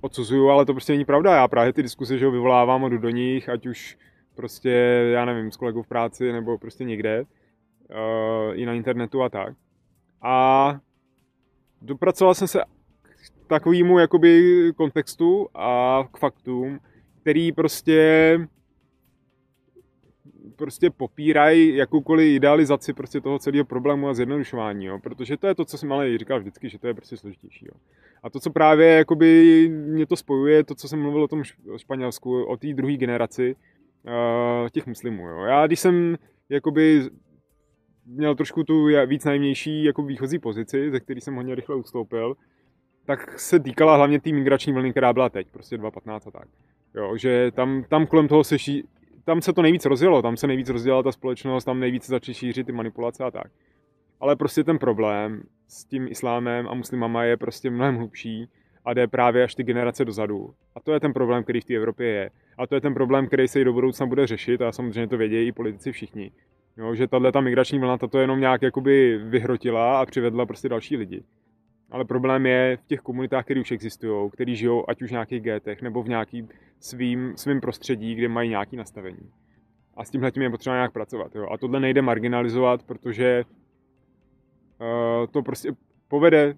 odsuzuju, 0.00 0.48
ale 0.48 0.66
to 0.66 0.72
prostě 0.72 0.92
není 0.92 1.04
pravda. 1.04 1.36
Já 1.36 1.48
právě 1.48 1.72
ty 1.72 1.82
diskuze, 1.82 2.18
že 2.18 2.26
ho 2.26 2.32
vyvolávám 2.32 2.84
a 2.84 2.88
jdu 2.88 2.98
do 2.98 3.10
nich, 3.10 3.48
ať 3.48 3.66
už 3.66 3.98
prostě, 4.34 4.70
já 5.12 5.24
nevím, 5.24 5.50
s 5.50 5.56
kolegou 5.56 5.82
v 5.82 5.88
práci 5.88 6.32
nebo 6.32 6.58
prostě 6.58 6.84
někde, 6.84 7.22
uh, 7.22 8.58
i 8.58 8.66
na 8.66 8.72
internetu 8.72 9.22
a 9.22 9.28
tak. 9.28 9.56
A 10.22 10.78
dopracoval 11.82 12.34
jsem 12.34 12.48
se 12.48 12.73
takovému 13.54 13.98
jakoby 13.98 14.42
kontextu 14.76 15.48
a 15.54 16.02
k 16.12 16.18
faktům, 16.18 16.80
který 17.20 17.52
prostě 17.52 18.38
prostě 20.56 20.90
popírají 20.90 21.76
jakoukoliv 21.76 22.36
idealizaci 22.36 22.92
prostě 22.92 23.20
toho 23.20 23.38
celého 23.38 23.64
problému 23.64 24.08
a 24.08 24.14
zjednodušování, 24.14 24.84
jo? 24.84 24.98
protože 24.98 25.36
to 25.36 25.46
je 25.46 25.54
to, 25.54 25.64
co 25.64 25.78
jsem 25.78 25.92
ale 25.92 26.18
říkal 26.18 26.40
vždycky, 26.40 26.68
že 26.68 26.78
to 26.78 26.86
je 26.86 26.94
prostě 26.94 27.16
složitější. 27.16 27.66
Jo? 27.66 27.80
A 28.22 28.30
to, 28.30 28.40
co 28.40 28.50
právě 28.50 28.88
jakoby 28.88 29.68
mě 29.68 30.06
to 30.06 30.16
spojuje, 30.16 30.64
to, 30.64 30.74
co 30.74 30.88
jsem 30.88 31.02
mluvil 31.02 31.22
o 31.22 31.28
tom 31.28 31.42
Španělsku, 31.76 32.44
o 32.44 32.56
té 32.56 32.72
druhé 32.72 32.96
generaci 32.96 33.56
uh, 34.04 34.68
těch 34.68 34.86
muslimů. 34.86 35.28
Jo? 35.28 35.40
Já, 35.40 35.66
když 35.66 35.80
jsem 35.80 36.16
jakoby 36.48 37.02
měl 38.06 38.34
trošku 38.34 38.64
tu 38.64 38.88
víc 39.06 39.24
najmější 39.24 39.84
jako 39.84 40.02
výchozí 40.02 40.38
pozici, 40.38 40.90
ze 40.90 41.00
který 41.00 41.20
jsem 41.20 41.34
hodně 41.34 41.54
rychle 41.54 41.76
ustoupil, 41.76 42.36
tak 43.06 43.38
se 43.38 43.60
týkala 43.60 43.96
hlavně 43.96 44.20
té 44.20 44.32
migrační 44.32 44.72
vlny, 44.72 44.90
která 44.90 45.12
byla 45.12 45.28
teď, 45.28 45.48
prostě 45.50 45.78
2015 45.78 46.26
a 46.26 46.30
tak. 46.30 46.48
Jo, 46.94 47.16
že 47.16 47.50
tam, 47.50 47.84
tam 47.88 48.06
kolem 48.06 48.28
toho 48.28 48.44
se 48.44 48.58
ší, 48.58 48.88
tam 49.24 49.42
se 49.42 49.52
to 49.52 49.62
nejvíc 49.62 49.84
rozjelo, 49.84 50.22
tam 50.22 50.36
se 50.36 50.46
nejvíc 50.46 50.68
rozdělala 50.68 51.02
ta 51.02 51.12
společnost, 51.12 51.64
tam 51.64 51.80
nejvíc 51.80 52.06
začaly 52.06 52.34
šířit 52.34 52.66
ty 52.66 52.72
manipulace 52.72 53.24
a 53.24 53.30
tak. 53.30 53.46
Ale 54.20 54.36
prostě 54.36 54.64
ten 54.64 54.78
problém 54.78 55.42
s 55.68 55.84
tím 55.84 56.08
islámem 56.08 56.68
a 56.68 56.74
muslimama 56.74 57.24
je 57.24 57.36
prostě 57.36 57.70
mnohem 57.70 57.96
hlubší 57.96 58.48
a 58.84 58.94
jde 58.94 59.06
právě 59.06 59.44
až 59.44 59.54
ty 59.54 59.62
generace 59.62 60.04
dozadu. 60.04 60.54
A 60.74 60.80
to 60.80 60.92
je 60.92 61.00
ten 61.00 61.12
problém, 61.12 61.42
který 61.42 61.60
v 61.60 61.64
té 61.64 61.74
Evropě 61.74 62.06
je. 62.06 62.30
A 62.58 62.66
to 62.66 62.74
je 62.74 62.80
ten 62.80 62.94
problém, 62.94 63.26
který 63.26 63.48
se 63.48 63.60
i 63.60 63.64
do 63.64 63.72
budoucna 63.72 64.06
bude 64.06 64.26
řešit 64.26 64.62
a 64.62 64.72
samozřejmě 64.72 65.08
to 65.08 65.16
vědějí 65.16 65.48
i 65.48 65.52
politici 65.52 65.92
všichni. 65.92 66.30
Jo, 66.76 66.94
že 66.94 67.06
tahle 67.06 67.32
ta 67.32 67.40
migrační 67.40 67.78
vlna 67.78 67.98
to 67.98 68.18
jenom 68.18 68.40
nějak 68.40 68.62
jakoby 68.62 69.18
vyhrotila 69.18 70.00
a 70.00 70.06
přivedla 70.06 70.46
prostě 70.46 70.68
další 70.68 70.96
lidi. 70.96 71.22
Ale 71.94 72.04
problém 72.04 72.46
je 72.46 72.76
v 72.76 72.86
těch 72.86 73.00
komunitách, 73.00 73.44
které 73.44 73.60
už 73.60 73.72
existují, 73.72 74.30
které 74.30 74.54
žijou 74.54 74.84
ať 74.90 75.02
už 75.02 75.08
v 75.08 75.12
nějakých 75.12 75.42
gétech 75.42 75.82
nebo 75.82 76.02
v 76.02 76.08
nějakým 76.08 76.48
svým, 76.80 77.32
svým 77.36 77.60
prostředí, 77.60 78.14
kde 78.14 78.28
mají 78.28 78.50
nějaké 78.50 78.76
nastavení. 78.76 79.30
A 79.96 80.04
s 80.04 80.10
tímhle 80.10 80.30
tím 80.30 80.42
je 80.42 80.50
potřeba 80.50 80.76
nějak 80.76 80.92
pracovat. 80.92 81.34
Jo. 81.34 81.48
A 81.50 81.58
tohle 81.58 81.80
nejde 81.80 82.02
marginalizovat, 82.02 82.82
protože 82.82 83.44
uh, 84.80 85.26
to 85.30 85.42
prostě 85.42 85.72
povede 86.08 86.54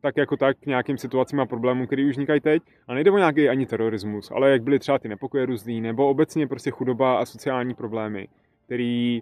tak 0.00 0.16
jako 0.16 0.36
tak 0.36 0.58
k 0.58 0.66
nějakým 0.66 0.98
situacím 0.98 1.40
a 1.40 1.46
problémům, 1.46 1.86
které 1.86 2.04
už 2.04 2.10
vznikají 2.10 2.40
teď. 2.40 2.62
A 2.88 2.94
nejde 2.94 3.10
o 3.10 3.18
nějaký 3.18 3.48
ani 3.48 3.66
terorismus, 3.66 4.30
ale 4.30 4.50
jak 4.50 4.62
byly 4.62 4.78
třeba 4.78 4.98
ty 4.98 5.08
nepokoje 5.08 5.46
různý, 5.46 5.80
nebo 5.80 6.08
obecně 6.08 6.46
prostě 6.46 6.70
chudoba 6.70 7.18
a 7.18 7.24
sociální 7.24 7.74
problémy, 7.74 8.28
který, 8.64 9.20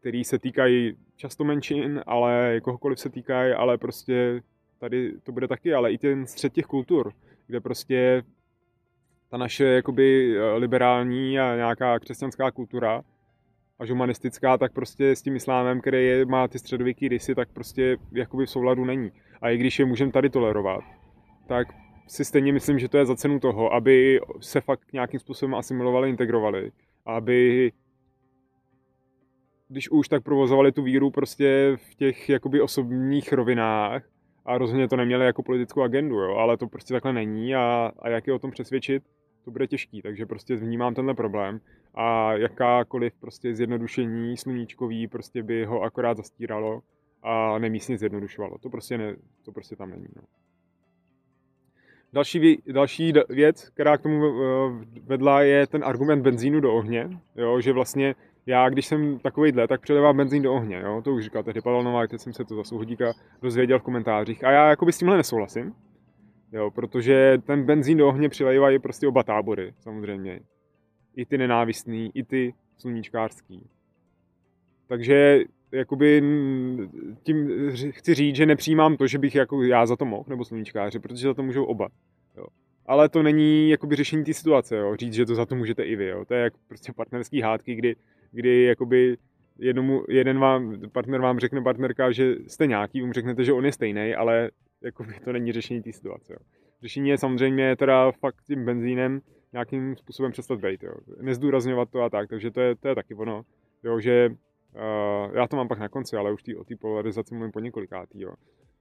který 0.00 0.24
se 0.24 0.38
týkají 0.38 0.96
často 1.16 1.44
menšin, 1.44 2.02
ale 2.06 2.60
kohokoliv 2.62 3.00
se 3.00 3.10
týkají, 3.10 3.52
ale 3.52 3.78
prostě 3.78 4.42
tady 4.80 5.12
to 5.22 5.32
bude 5.32 5.48
taky, 5.48 5.74
ale 5.74 5.92
i 5.92 5.98
ten 5.98 6.26
střed 6.26 6.52
těch 6.52 6.66
kultur, 6.66 7.12
kde 7.46 7.60
prostě 7.60 8.22
ta 9.30 9.36
naše 9.36 9.64
jakoby 9.64 10.36
eh, 10.36 10.54
liberální 10.56 11.40
a 11.40 11.56
nějaká 11.56 11.98
křesťanská 11.98 12.50
kultura 12.50 13.02
až 13.78 13.90
humanistická, 13.90 14.58
tak 14.58 14.72
prostě 14.72 15.16
s 15.16 15.22
tím 15.22 15.36
islámem, 15.36 15.80
který 15.80 16.06
je, 16.06 16.26
má 16.26 16.48
ty 16.48 16.58
středověké 16.58 17.08
rysy, 17.08 17.34
tak 17.34 17.48
prostě 17.52 17.96
jakoby 18.12 18.46
v 18.46 18.50
souladu 18.50 18.84
není. 18.84 19.12
A 19.42 19.50
i 19.50 19.56
když 19.56 19.78
je 19.78 19.84
můžeme 19.84 20.12
tady 20.12 20.30
tolerovat, 20.30 20.84
tak 21.48 21.68
si 22.06 22.24
stejně 22.24 22.52
myslím, 22.52 22.78
že 22.78 22.88
to 22.88 22.98
je 22.98 23.06
za 23.06 23.16
cenu 23.16 23.40
toho, 23.40 23.72
aby 23.72 24.20
se 24.40 24.60
fakt 24.60 24.92
nějakým 24.92 25.20
způsobem 25.20 25.54
asimilovali, 25.54 26.08
integrovali. 26.08 26.72
Aby 27.06 27.72
když 29.68 29.90
už 29.90 30.08
tak 30.08 30.22
provozovali 30.22 30.72
tu 30.72 30.82
víru 30.82 31.10
prostě 31.10 31.76
v 31.76 31.94
těch 31.94 32.28
jakoby 32.28 32.60
osobních 32.60 33.32
rovinách 33.32 34.02
a 34.44 34.58
rozhodně 34.58 34.88
to 34.88 34.96
neměli 34.96 35.26
jako 35.26 35.42
politickou 35.42 35.82
agendu, 35.82 36.16
jo, 36.16 36.36
ale 36.36 36.56
to 36.56 36.66
prostě 36.66 36.94
takhle 36.94 37.12
není 37.12 37.54
a, 37.54 37.92
a 37.98 38.08
jak 38.08 38.26
je 38.26 38.32
o 38.32 38.38
tom 38.38 38.50
přesvědčit, 38.50 39.02
to 39.44 39.50
bude 39.50 39.66
těžký, 39.66 40.02
takže 40.02 40.26
prostě 40.26 40.56
vnímám 40.56 40.94
tenhle 40.94 41.14
problém 41.14 41.60
a 41.94 42.32
jakákoliv 42.32 43.12
prostě 43.20 43.54
zjednodušení 43.54 44.36
sluníčkový 44.36 45.08
prostě 45.08 45.42
by 45.42 45.64
ho 45.64 45.82
akorát 45.82 46.16
zastíralo 46.16 46.82
a 47.22 47.58
nemístně 47.58 47.98
zjednodušovalo. 47.98 48.58
To 48.58 48.70
prostě, 48.70 48.98
ne, 48.98 49.16
to 49.44 49.52
prostě 49.52 49.76
tam 49.76 49.90
není. 49.90 50.06
No. 50.16 50.22
Další, 52.12 52.62
další 52.72 53.12
věc, 53.28 53.68
která 53.68 53.96
k 53.96 54.02
tomu 54.02 54.24
eh, 54.26 54.84
vedla, 55.02 55.42
je 55.42 55.66
ten 55.66 55.84
argument 55.84 56.22
benzínu 56.22 56.60
do 56.60 56.74
ohně, 56.74 57.10
jo, 57.36 57.60
že 57.60 57.72
vlastně 57.72 58.14
já, 58.50 58.68
když 58.68 58.86
jsem 58.86 59.18
takovýhle, 59.18 59.68
tak 59.68 59.80
přelevám 59.80 60.16
benzín 60.16 60.42
do 60.42 60.54
ohně, 60.54 60.80
jo, 60.84 61.02
to 61.04 61.12
už 61.12 61.24
říkal 61.24 61.42
tehdy 61.42 61.60
Pavel 61.60 61.82
Novák, 61.82 62.10
teď 62.10 62.20
jsem 62.20 62.32
se 62.32 62.44
to 62.44 62.56
za 62.56 62.64
souhodíka 62.64 63.12
dozvěděl 63.42 63.78
v 63.78 63.82
komentářích 63.82 64.44
a 64.44 64.50
já 64.50 64.70
jakoby 64.70 64.92
s 64.92 64.98
tímhle 64.98 65.16
nesouhlasím, 65.16 65.74
jo, 66.52 66.70
protože 66.70 67.38
ten 67.46 67.64
benzín 67.64 67.98
do 67.98 68.08
ohně 68.08 68.28
přilevají 68.28 68.78
prostě 68.78 69.08
oba 69.08 69.22
tábory, 69.22 69.74
samozřejmě. 69.80 70.40
I 71.16 71.26
ty 71.26 71.38
nenávistný, 71.38 72.10
i 72.14 72.24
ty 72.24 72.54
sluníčkářský. 72.76 73.66
Takže 74.86 75.40
jakoby 75.72 76.22
tím 77.22 77.50
chci 77.90 78.14
říct, 78.14 78.36
že 78.36 78.46
nepřijímám 78.46 78.96
to, 78.96 79.06
že 79.06 79.18
bych 79.18 79.34
jako 79.34 79.62
já 79.62 79.86
za 79.86 79.96
to 79.96 80.04
mohl, 80.04 80.24
nebo 80.28 80.44
sluníčkáři, 80.44 80.98
protože 80.98 81.28
za 81.28 81.34
to 81.34 81.42
můžou 81.42 81.64
oba. 81.64 81.88
Jo. 82.36 82.44
Ale 82.86 83.08
to 83.08 83.22
není 83.22 83.70
jakoby 83.70 83.96
řešení 83.96 84.24
té 84.24 84.34
situace, 84.34 84.76
jo. 84.76 84.96
říct, 84.96 85.14
že 85.14 85.26
to 85.26 85.34
za 85.34 85.46
to 85.46 85.54
můžete 85.54 85.82
i 85.82 85.96
vy. 85.96 86.06
Jo. 86.06 86.24
To 86.24 86.34
je 86.34 86.40
jak 86.42 86.52
prostě 86.68 86.92
partnerský 86.92 87.40
hádky, 87.40 87.74
kdy, 87.74 87.96
kdy 88.32 88.62
jakoby 88.62 89.16
jednomu, 89.58 90.04
jeden 90.08 90.38
vám, 90.38 90.80
partner 90.92 91.20
vám 91.20 91.38
řekne 91.38 91.62
partnerka, 91.62 92.12
že 92.12 92.34
jste 92.46 92.66
nějaký, 92.66 93.02
mu 93.02 93.12
řeknete, 93.12 93.44
že 93.44 93.52
on 93.52 93.66
je 93.66 93.72
stejný, 93.72 94.14
ale 94.14 94.50
jakoby 94.82 95.14
to 95.24 95.32
není 95.32 95.52
řešení 95.52 95.82
té 95.82 95.92
situace. 95.92 96.32
Jo. 96.32 96.38
Řešení 96.82 97.08
je 97.08 97.18
samozřejmě 97.18 97.76
teda 97.76 98.12
fakt 98.12 98.36
tím 98.46 98.64
benzínem 98.64 99.20
nějakým 99.52 99.96
způsobem 99.96 100.32
přestat 100.32 100.60
být. 100.60 100.82
Jo. 100.82 100.92
Nezdůrazňovat 101.20 101.90
to 101.90 102.02
a 102.02 102.10
tak, 102.10 102.28
takže 102.28 102.50
to 102.50 102.60
je, 102.60 102.74
to 102.74 102.88
je 102.88 102.94
taky 102.94 103.14
ono. 103.14 103.42
Jo, 103.84 104.00
že 104.00 104.30
Uh, 104.74 105.36
já 105.36 105.46
to 105.48 105.56
mám 105.56 105.68
pak 105.68 105.78
na 105.78 105.88
konci, 105.88 106.16
ale 106.16 106.32
už 106.32 106.42
tý, 106.42 106.56
o 106.56 106.64
té 106.64 106.76
polarizaci 106.76 107.34
mluvím 107.34 107.52
po 107.52 107.60
několikátý, 107.60 108.20
jo. 108.20 108.34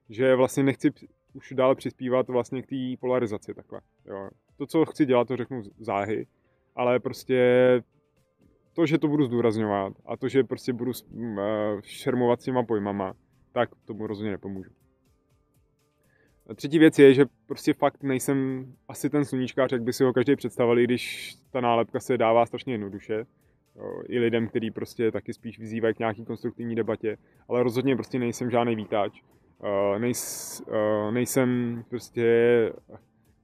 Že 0.10 0.36
vlastně 0.36 0.64
nechci 0.64 0.92
už 1.34 1.54
dále 1.56 1.76
přispívat 1.76 2.30
vlastně 2.30 2.62
k 2.62 2.68
té 2.68 2.76
polarizaci 3.00 3.54
takhle, 3.54 3.82
jo. 4.06 4.30
To, 4.58 4.66
co 4.66 4.86
chci 4.86 5.06
dělat, 5.06 5.28
to 5.28 5.38
řeknu 5.38 5.62
záhy, 5.80 6.28
ale 6.76 7.00
prostě 7.00 7.44
to, 8.74 8.86
že 8.86 8.98
to 8.98 9.08
budu 9.08 9.26
zdůrazňovat 9.26 9.94
a 10.06 10.18
to, 10.18 10.28
že 10.28 10.44
prostě 10.44 10.74
budu 10.74 10.92
šermovat 11.82 12.42
s 12.42 12.44
těma 12.44 12.64
pojmama, 12.64 13.14
tak 13.52 13.70
tomu 13.86 14.08
rozhodně 14.08 14.32
nepomůžu. 14.32 14.72
A 16.50 16.54
třetí 16.54 16.80
věc 16.80 17.00
je, 17.00 17.14
že 17.14 17.26
prostě 17.46 17.74
fakt 17.74 18.04
nejsem 18.04 18.68
asi 18.88 19.10
ten 19.10 19.26
sluníčkář, 19.26 19.72
jak 19.72 19.84
by 19.84 19.94
si 19.94 20.04
ho 20.04 20.14
každý 20.14 20.36
představil, 20.36 20.76
když 20.76 21.36
ta 21.52 21.62
nálepka 21.62 22.00
se 22.00 22.18
dává 22.18 22.46
strašně 22.46 22.74
jednoduše 22.74 23.26
i 24.08 24.20
lidem, 24.20 24.48
který 24.48 24.72
prostě 24.72 25.12
taky 25.12 25.34
spíš 25.34 25.60
vyzývají 25.60 25.94
k 25.96 26.00
nějaký 26.00 26.26
konstruktivní 26.26 26.76
debatě, 26.76 27.18
ale 27.48 27.64
rozhodně 27.64 27.96
prostě 27.96 28.20
nejsem 28.20 28.52
žádný 28.52 28.76
vítač. 28.76 29.22
Nejs, 29.98 30.62
nejsem 31.12 31.84
prostě, 31.90 32.24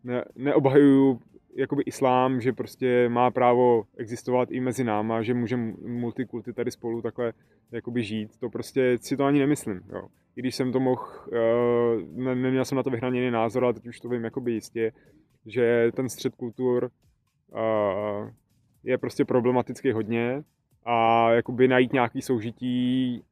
ne, 0.04 0.26
neobhajuju 0.36 1.20
jakoby 1.56 1.84
islám, 1.84 2.42
že 2.42 2.54
prostě 2.54 3.10
má 3.10 3.32
právo 3.32 3.84
existovat 3.98 4.52
i 4.52 4.60
mezi 4.60 4.84
náma, 4.84 5.22
že 5.22 5.34
můžeme 5.34 5.74
multikulty 5.86 6.54
tady 6.54 6.72
spolu 6.72 7.02
takhle 7.02 7.34
jakoby 7.72 8.04
žít, 8.04 8.40
to 8.40 8.50
prostě 8.50 8.98
si 9.02 9.18
to 9.18 9.26
ani 9.26 9.40
nemyslím, 9.40 9.82
jo. 9.94 10.08
I 10.36 10.42
když 10.42 10.56
jsem 10.56 10.72
to 10.72 10.80
mohl, 10.80 11.08
ne, 12.12 12.36
neměl 12.36 12.66
jsem 12.66 12.76
na 12.76 12.84
to 12.84 12.90
vyhraněný 12.90 13.32
názor, 13.32 13.64
ale 13.64 13.74
teď 13.74 13.88
už 13.88 14.00
to 14.00 14.10
vím 14.10 14.24
jakoby 14.24 14.52
jistě, 14.52 14.92
že 15.46 15.92
ten 15.96 16.10
střed 16.10 16.36
kultur 16.36 16.92
je 18.84 18.98
prostě 18.98 19.26
problematický 19.26 19.92
hodně 19.92 20.44
a 20.86 21.30
jakoby 21.32 21.68
najít 21.68 21.94
nějaký 21.94 22.22
soužití 22.22 23.24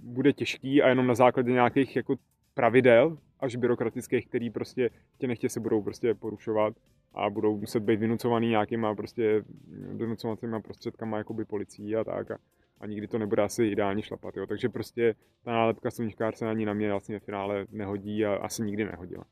bude 0.00 0.32
těžký 0.32 0.82
a 0.82 0.88
jenom 0.88 1.06
na 1.06 1.14
základě 1.14 1.52
nějakých 1.52 1.96
jako 1.96 2.16
pravidel, 2.54 3.18
až 3.40 3.56
byrokratických, 3.56 4.28
který 4.28 4.50
prostě 4.50 4.90
tě 5.18 5.26
nechtě 5.26 5.48
se 5.48 5.60
budou 5.60 5.82
prostě 5.82 6.14
porušovat 6.14 6.74
a 7.14 7.30
budou 7.30 7.58
muset 7.58 7.80
být 7.80 8.00
vynucovaný 8.00 8.48
nějakýma 8.48 8.94
prostě 8.94 9.44
donucovacíma 9.92 10.60
prostředkama 10.60 11.18
jakoby 11.18 11.44
policií 11.44 11.96
a 11.96 12.04
tak 12.04 12.30
a, 12.30 12.38
a 12.80 12.86
nikdy 12.86 13.08
to 13.08 13.18
nebude 13.18 13.42
asi 13.42 13.64
ideálně 13.64 14.02
šlapat, 14.02 14.36
jo. 14.36 14.46
Takže 14.46 14.68
prostě 14.68 15.14
ta 15.44 15.52
nálepka 15.52 15.90
sluníčkár 15.90 16.34
se 16.34 16.48
ani 16.48 16.66
na 16.66 16.72
mě 16.72 16.90
vlastně 16.90 17.18
v 17.18 17.24
finále 17.24 17.66
nehodí 17.70 18.24
a 18.24 18.34
asi 18.34 18.62
nikdy 18.62 18.84
nehodila. 18.84 19.24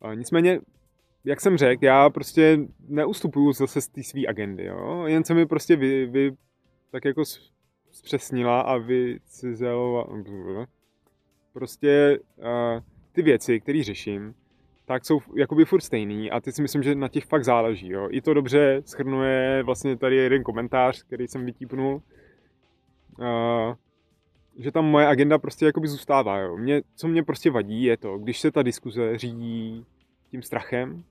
A 0.00 0.14
nicméně 0.14 0.60
jak 1.24 1.40
jsem 1.40 1.56
řekl, 1.56 1.84
já 1.84 2.10
prostě 2.10 2.58
neustupuju 2.88 3.52
zase 3.52 3.80
z 3.80 3.88
té 3.88 4.02
své 4.02 4.26
agendy, 4.26 4.64
jo? 4.64 5.04
jen 5.06 5.24
se 5.24 5.34
mi 5.34 5.46
prostě 5.46 5.76
vy, 5.76 6.06
vy 6.06 6.32
tak 6.90 7.04
jako 7.04 7.22
zpřesnila 7.90 8.60
a 8.60 8.76
vycizelovala. 8.76 10.66
Prostě 11.52 12.18
uh, 12.36 12.44
ty 13.12 13.22
věci, 13.22 13.60
které 13.60 13.82
řeším, 13.82 14.34
tak 14.84 15.04
jsou 15.04 15.20
jakoby 15.36 15.64
furt 15.64 15.80
stejný 15.80 16.30
a 16.30 16.40
teď 16.40 16.54
si 16.54 16.62
myslím, 16.62 16.82
že 16.82 16.94
na 16.94 17.08
těch 17.08 17.24
fakt 17.24 17.44
záleží. 17.44 17.88
Jo? 17.88 18.08
I 18.10 18.20
to 18.20 18.34
dobře 18.34 18.82
schrnuje 18.86 19.62
vlastně 19.62 19.96
tady 19.96 20.16
jeden 20.16 20.42
komentář, 20.42 21.02
který 21.02 21.28
jsem 21.28 21.46
vytípnul, 21.46 22.02
uh, 23.18 23.74
že 24.58 24.72
tam 24.72 24.84
moje 24.84 25.06
agenda 25.06 25.38
prostě 25.38 25.66
jakoby 25.66 25.88
zůstává. 25.88 26.38
Jo? 26.38 26.56
Mě, 26.56 26.82
co 26.94 27.08
mě 27.08 27.22
prostě 27.22 27.50
vadí 27.50 27.82
je 27.82 27.96
to, 27.96 28.18
když 28.18 28.40
se 28.40 28.50
ta 28.50 28.62
diskuze 28.62 29.18
řídí 29.18 29.86
tím 30.30 30.42
strachem 30.42 31.04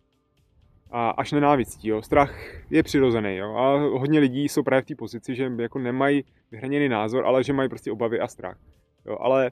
a 0.91 1.09
až 1.09 1.31
nenávistí. 1.31 1.87
Jo. 1.87 2.01
Strach 2.01 2.35
je 2.69 2.83
přirozený. 2.83 3.35
Jo. 3.35 3.55
A 3.55 3.77
hodně 3.77 4.19
lidí 4.19 4.49
jsou 4.49 4.63
právě 4.63 4.81
v 4.81 4.85
té 4.85 4.95
pozici, 4.95 5.35
že 5.35 5.51
jako 5.57 5.79
nemají 5.79 6.23
vyhraněný 6.51 6.89
názor, 6.89 7.25
ale 7.25 7.43
že 7.43 7.53
mají 7.53 7.69
prostě 7.69 7.91
obavy 7.91 8.19
a 8.19 8.27
strach. 8.27 8.57
Jo. 9.05 9.17
Ale 9.19 9.51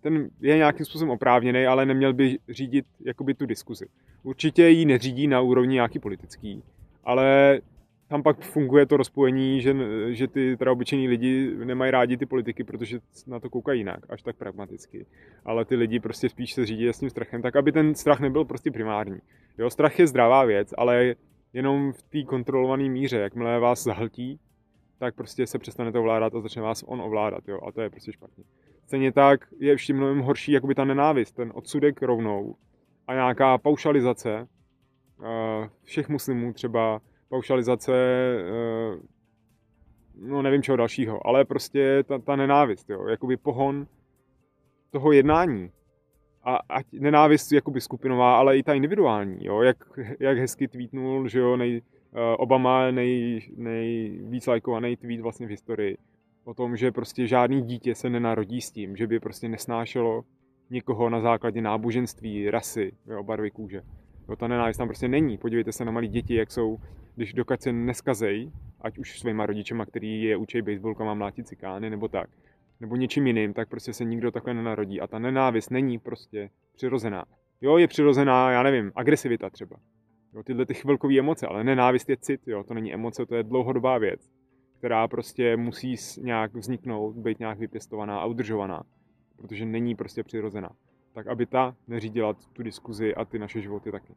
ten 0.00 0.28
je 0.40 0.56
nějakým 0.56 0.86
způsobem 0.86 1.10
oprávněný, 1.10 1.66
ale 1.66 1.86
neměl 1.86 2.12
by 2.12 2.38
řídit 2.48 2.86
jakoby 3.04 3.34
tu 3.34 3.46
diskuzi. 3.46 3.86
Určitě 4.22 4.68
ji 4.68 4.84
neřídí 4.84 5.26
na 5.26 5.40
úrovni 5.40 5.74
nějaký 5.74 5.98
politický, 5.98 6.62
ale 7.04 7.60
tam 8.14 8.22
pak 8.22 8.40
funguje 8.40 8.86
to 8.86 8.96
rozpojení, 8.96 9.60
že, 9.60 9.74
že 10.08 10.28
ty 10.28 10.56
teda 10.56 10.72
obyčejní 10.72 11.08
lidi 11.08 11.56
nemají 11.64 11.90
rádi 11.90 12.16
ty 12.16 12.26
politiky, 12.26 12.64
protože 12.64 13.00
na 13.26 13.40
to 13.40 13.50
koukají 13.50 13.80
jinak, 13.80 14.00
až 14.08 14.22
tak 14.22 14.36
pragmaticky. 14.36 15.06
Ale 15.44 15.64
ty 15.64 15.76
lidi 15.76 16.00
prostě 16.00 16.28
spíš 16.28 16.54
se 16.54 16.66
řídí 16.66 16.88
s 16.88 16.98
tím 16.98 17.10
strachem, 17.10 17.42
tak 17.42 17.56
aby 17.56 17.72
ten 17.72 17.94
strach 17.94 18.20
nebyl 18.20 18.44
prostě 18.44 18.70
primární. 18.70 19.18
Jo, 19.58 19.70
strach 19.70 19.98
je 19.98 20.06
zdravá 20.06 20.44
věc, 20.44 20.74
ale 20.78 21.14
jenom 21.52 21.92
v 21.92 22.02
té 22.02 22.22
kontrolované 22.22 22.88
míře, 22.88 23.18
jakmile 23.18 23.60
vás 23.60 23.84
zahltí, 23.84 24.40
tak 24.98 25.14
prostě 25.14 25.46
se 25.46 25.58
přestanete 25.58 25.98
ovládat 25.98 26.34
a 26.34 26.40
začne 26.40 26.62
vás 26.62 26.84
on 26.86 27.00
ovládat, 27.00 27.48
jo, 27.48 27.60
a 27.66 27.72
to 27.72 27.80
je 27.80 27.90
prostě 27.90 28.12
špatně. 28.12 28.44
Stejně 28.86 29.12
tak 29.12 29.40
je 29.58 29.70
ještě 29.70 29.94
mnohem 29.94 30.20
horší 30.20 30.52
jakoby 30.52 30.74
ta 30.74 30.84
nenávist, 30.84 31.32
ten 31.36 31.52
odsudek 31.54 32.02
rovnou 32.02 32.56
a 33.06 33.14
nějaká 33.14 33.58
paušalizace 33.58 34.46
uh, 35.18 35.26
všech 35.84 36.08
muslimů 36.08 36.52
třeba, 36.52 37.00
paušalizace, 37.28 37.92
uh, 38.92 39.00
no 40.28 40.42
nevím 40.42 40.62
čeho 40.62 40.76
dalšího, 40.76 41.26
ale 41.26 41.44
prostě 41.44 42.02
ta, 42.02 42.18
ta 42.18 42.36
nenávist, 42.36 42.90
jo, 42.90 43.06
jakoby 43.06 43.36
pohon 43.36 43.86
toho 44.90 45.12
jednání. 45.12 45.70
A 46.42 46.56
ať 46.68 46.86
nenávist 46.92 47.52
jakoby 47.52 47.80
skupinová, 47.80 48.38
ale 48.38 48.58
i 48.58 48.62
ta 48.62 48.74
individuální, 48.74 49.38
jo, 49.40 49.62
jak, 49.62 49.76
jak 50.20 50.38
hezky 50.38 50.68
tweetnul, 50.68 51.28
že 51.28 51.38
jo, 51.38 51.56
nej, 51.56 51.82
uh, 52.12 52.20
Obama 52.38 52.90
nej, 52.90 53.40
nejvíc 53.56 54.46
lajkovaný 54.46 54.96
tweet 54.96 55.20
vlastně 55.20 55.46
v 55.46 55.50
historii 55.50 55.96
o 56.44 56.54
tom, 56.54 56.76
že 56.76 56.92
prostě 56.92 57.26
žádný 57.26 57.62
dítě 57.62 57.94
se 57.94 58.10
nenarodí 58.10 58.60
s 58.60 58.70
tím, 58.70 58.96
že 58.96 59.06
by 59.06 59.20
prostě 59.20 59.48
nesnášelo 59.48 60.24
někoho 60.70 61.10
na 61.10 61.20
základě 61.20 61.62
náboženství, 61.62 62.50
rasy, 62.50 62.92
jo, 63.06 63.22
barvy 63.22 63.50
kůže. 63.50 63.82
Jo, 64.28 64.36
ta 64.36 64.48
nenávist 64.48 64.78
tam 64.78 64.88
prostě 64.88 65.08
není. 65.08 65.38
Podívejte 65.38 65.72
se 65.72 65.84
na 65.84 65.92
malí 65.92 66.08
děti, 66.08 66.34
jak 66.34 66.50
jsou, 66.50 66.78
když 67.14 67.32
dokud 67.32 67.62
se 67.62 67.72
neskazej, 67.72 68.50
ať 68.80 68.98
už 68.98 69.18
svýma 69.20 69.46
rodičema, 69.46 69.86
který 69.86 70.22
je 70.22 70.36
učej 70.36 70.62
baseballkama 70.62 71.14
mlátit 71.14 71.48
cikány, 71.48 71.90
nebo 71.90 72.08
tak, 72.08 72.30
nebo 72.80 72.96
něčím 72.96 73.26
jiným, 73.26 73.54
tak 73.54 73.68
prostě 73.68 73.92
se 73.92 74.04
nikdo 74.04 74.30
takhle 74.30 74.54
nenarodí. 74.54 75.00
A 75.00 75.06
ta 75.06 75.18
nenávist 75.18 75.70
není 75.70 75.98
prostě 75.98 76.50
přirozená. 76.74 77.24
Jo, 77.60 77.76
je 77.76 77.88
přirozená, 77.88 78.50
já 78.50 78.62
nevím, 78.62 78.92
agresivita 78.94 79.50
třeba. 79.50 79.76
Jo, 80.34 80.42
tyhle 80.42 80.66
ty 80.66 80.74
chvilkové 80.74 81.18
emoce, 81.18 81.46
ale 81.46 81.64
nenávist 81.64 82.08
je 82.08 82.16
cit, 82.16 82.40
jo, 82.46 82.64
to 82.64 82.74
není 82.74 82.94
emoce, 82.94 83.26
to 83.26 83.34
je 83.34 83.42
dlouhodobá 83.42 83.98
věc 83.98 84.30
která 84.84 85.08
prostě 85.08 85.56
musí 85.56 85.96
nějak 86.20 86.54
vzniknout, 86.54 87.16
být 87.16 87.38
nějak 87.38 87.58
vypěstovaná 87.58 88.18
a 88.18 88.26
udržovaná, 88.26 88.82
protože 89.36 89.66
není 89.66 89.94
prostě 89.94 90.22
přirozená. 90.22 90.70
Tak 91.12 91.26
aby 91.26 91.46
ta 91.46 91.76
neřídila 91.88 92.34
tu 92.52 92.62
diskuzi 92.62 93.14
a 93.14 93.24
ty 93.24 93.38
naše 93.38 93.60
životy 93.60 93.92
taky. 93.92 94.14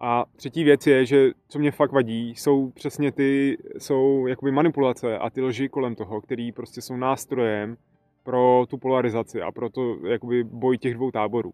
A 0.00 0.24
třetí 0.36 0.64
věc 0.64 0.86
je, 0.86 1.06
že 1.06 1.30
co 1.48 1.58
mě 1.58 1.70
fakt 1.70 1.92
vadí, 1.92 2.34
jsou 2.34 2.70
přesně 2.70 3.12
ty, 3.12 3.58
jsou 3.78 4.26
jakoby 4.26 4.52
manipulace 4.52 5.18
a 5.18 5.30
ty 5.30 5.42
lži 5.42 5.68
kolem 5.68 5.94
toho, 5.94 6.20
který 6.20 6.52
prostě 6.52 6.80
jsou 6.80 6.96
nástrojem 6.96 7.76
pro 8.22 8.66
tu 8.68 8.78
polarizaci 8.78 9.42
a 9.42 9.52
pro 9.52 9.70
to 9.70 10.06
jakoby 10.06 10.44
boj 10.44 10.78
těch 10.78 10.94
dvou 10.94 11.10
táborů. 11.10 11.52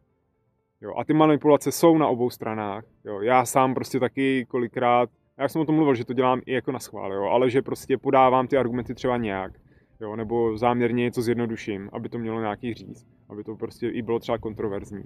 Jo, 0.80 0.94
a 0.96 1.04
ty 1.04 1.14
manipulace 1.14 1.72
jsou 1.72 1.98
na 1.98 2.08
obou 2.08 2.30
stranách. 2.30 2.84
Jo, 3.04 3.20
já 3.20 3.44
sám 3.44 3.74
prostě 3.74 4.00
taky 4.00 4.46
kolikrát 4.48 5.10
já 5.38 5.48
jsem 5.48 5.60
o 5.60 5.64
tom 5.64 5.74
mluvil, 5.74 5.94
že 5.94 6.04
to 6.04 6.12
dělám 6.12 6.40
i 6.46 6.52
jako 6.52 6.72
na 6.72 6.78
schvál, 6.78 7.12
jo, 7.12 7.22
ale 7.22 7.50
že 7.50 7.62
prostě 7.62 7.98
podávám 7.98 8.48
ty 8.48 8.56
argumenty 8.56 8.94
třeba 8.94 9.16
nějak, 9.16 9.52
jo, 10.00 10.16
nebo 10.16 10.58
záměrně 10.58 11.02
něco 11.02 11.22
zjednoduším, 11.22 11.90
aby 11.92 12.08
to 12.08 12.18
mělo 12.18 12.40
nějaký 12.40 12.74
říct, 12.74 13.06
aby 13.28 13.44
to 13.44 13.56
prostě 13.56 13.88
i 13.88 14.02
bylo 14.02 14.18
třeba 14.18 14.38
kontroverzní. 14.38 15.04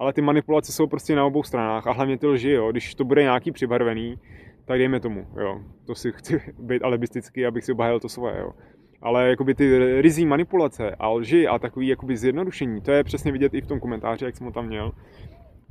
Ale 0.00 0.12
ty 0.12 0.22
manipulace 0.22 0.72
jsou 0.72 0.86
prostě 0.86 1.16
na 1.16 1.24
obou 1.24 1.42
stranách 1.42 1.86
a 1.86 1.92
hlavně 1.92 2.18
ty 2.18 2.26
lži, 2.26 2.50
jo, 2.50 2.70
když 2.70 2.94
to 2.94 3.04
bude 3.04 3.22
nějaký 3.22 3.52
přibarvený, 3.52 4.18
tak 4.64 4.78
dejme 4.78 5.00
tomu, 5.00 5.26
jo, 5.40 5.60
to 5.86 5.94
si 5.94 6.12
chci 6.16 6.40
být 6.58 6.82
alibistický, 6.82 7.46
abych 7.46 7.64
si 7.64 7.72
obhájil 7.72 8.00
to 8.00 8.08
svoje, 8.08 8.40
jo. 8.40 8.52
Ale 9.02 9.28
jakoby 9.28 9.54
ty 9.54 10.00
rizí 10.00 10.26
manipulace 10.26 10.94
a 10.98 11.08
lži 11.08 11.46
a 11.46 11.58
takový 11.58 11.88
jakoby 11.88 12.16
zjednodušení, 12.16 12.80
to 12.80 12.90
je 12.90 13.04
přesně 13.04 13.32
vidět 13.32 13.54
i 13.54 13.60
v 13.60 13.66
tom 13.66 13.80
komentáři, 13.80 14.24
jak 14.24 14.36
jsem 14.36 14.46
ho 14.46 14.52
tam 14.52 14.66
měl, 14.66 14.92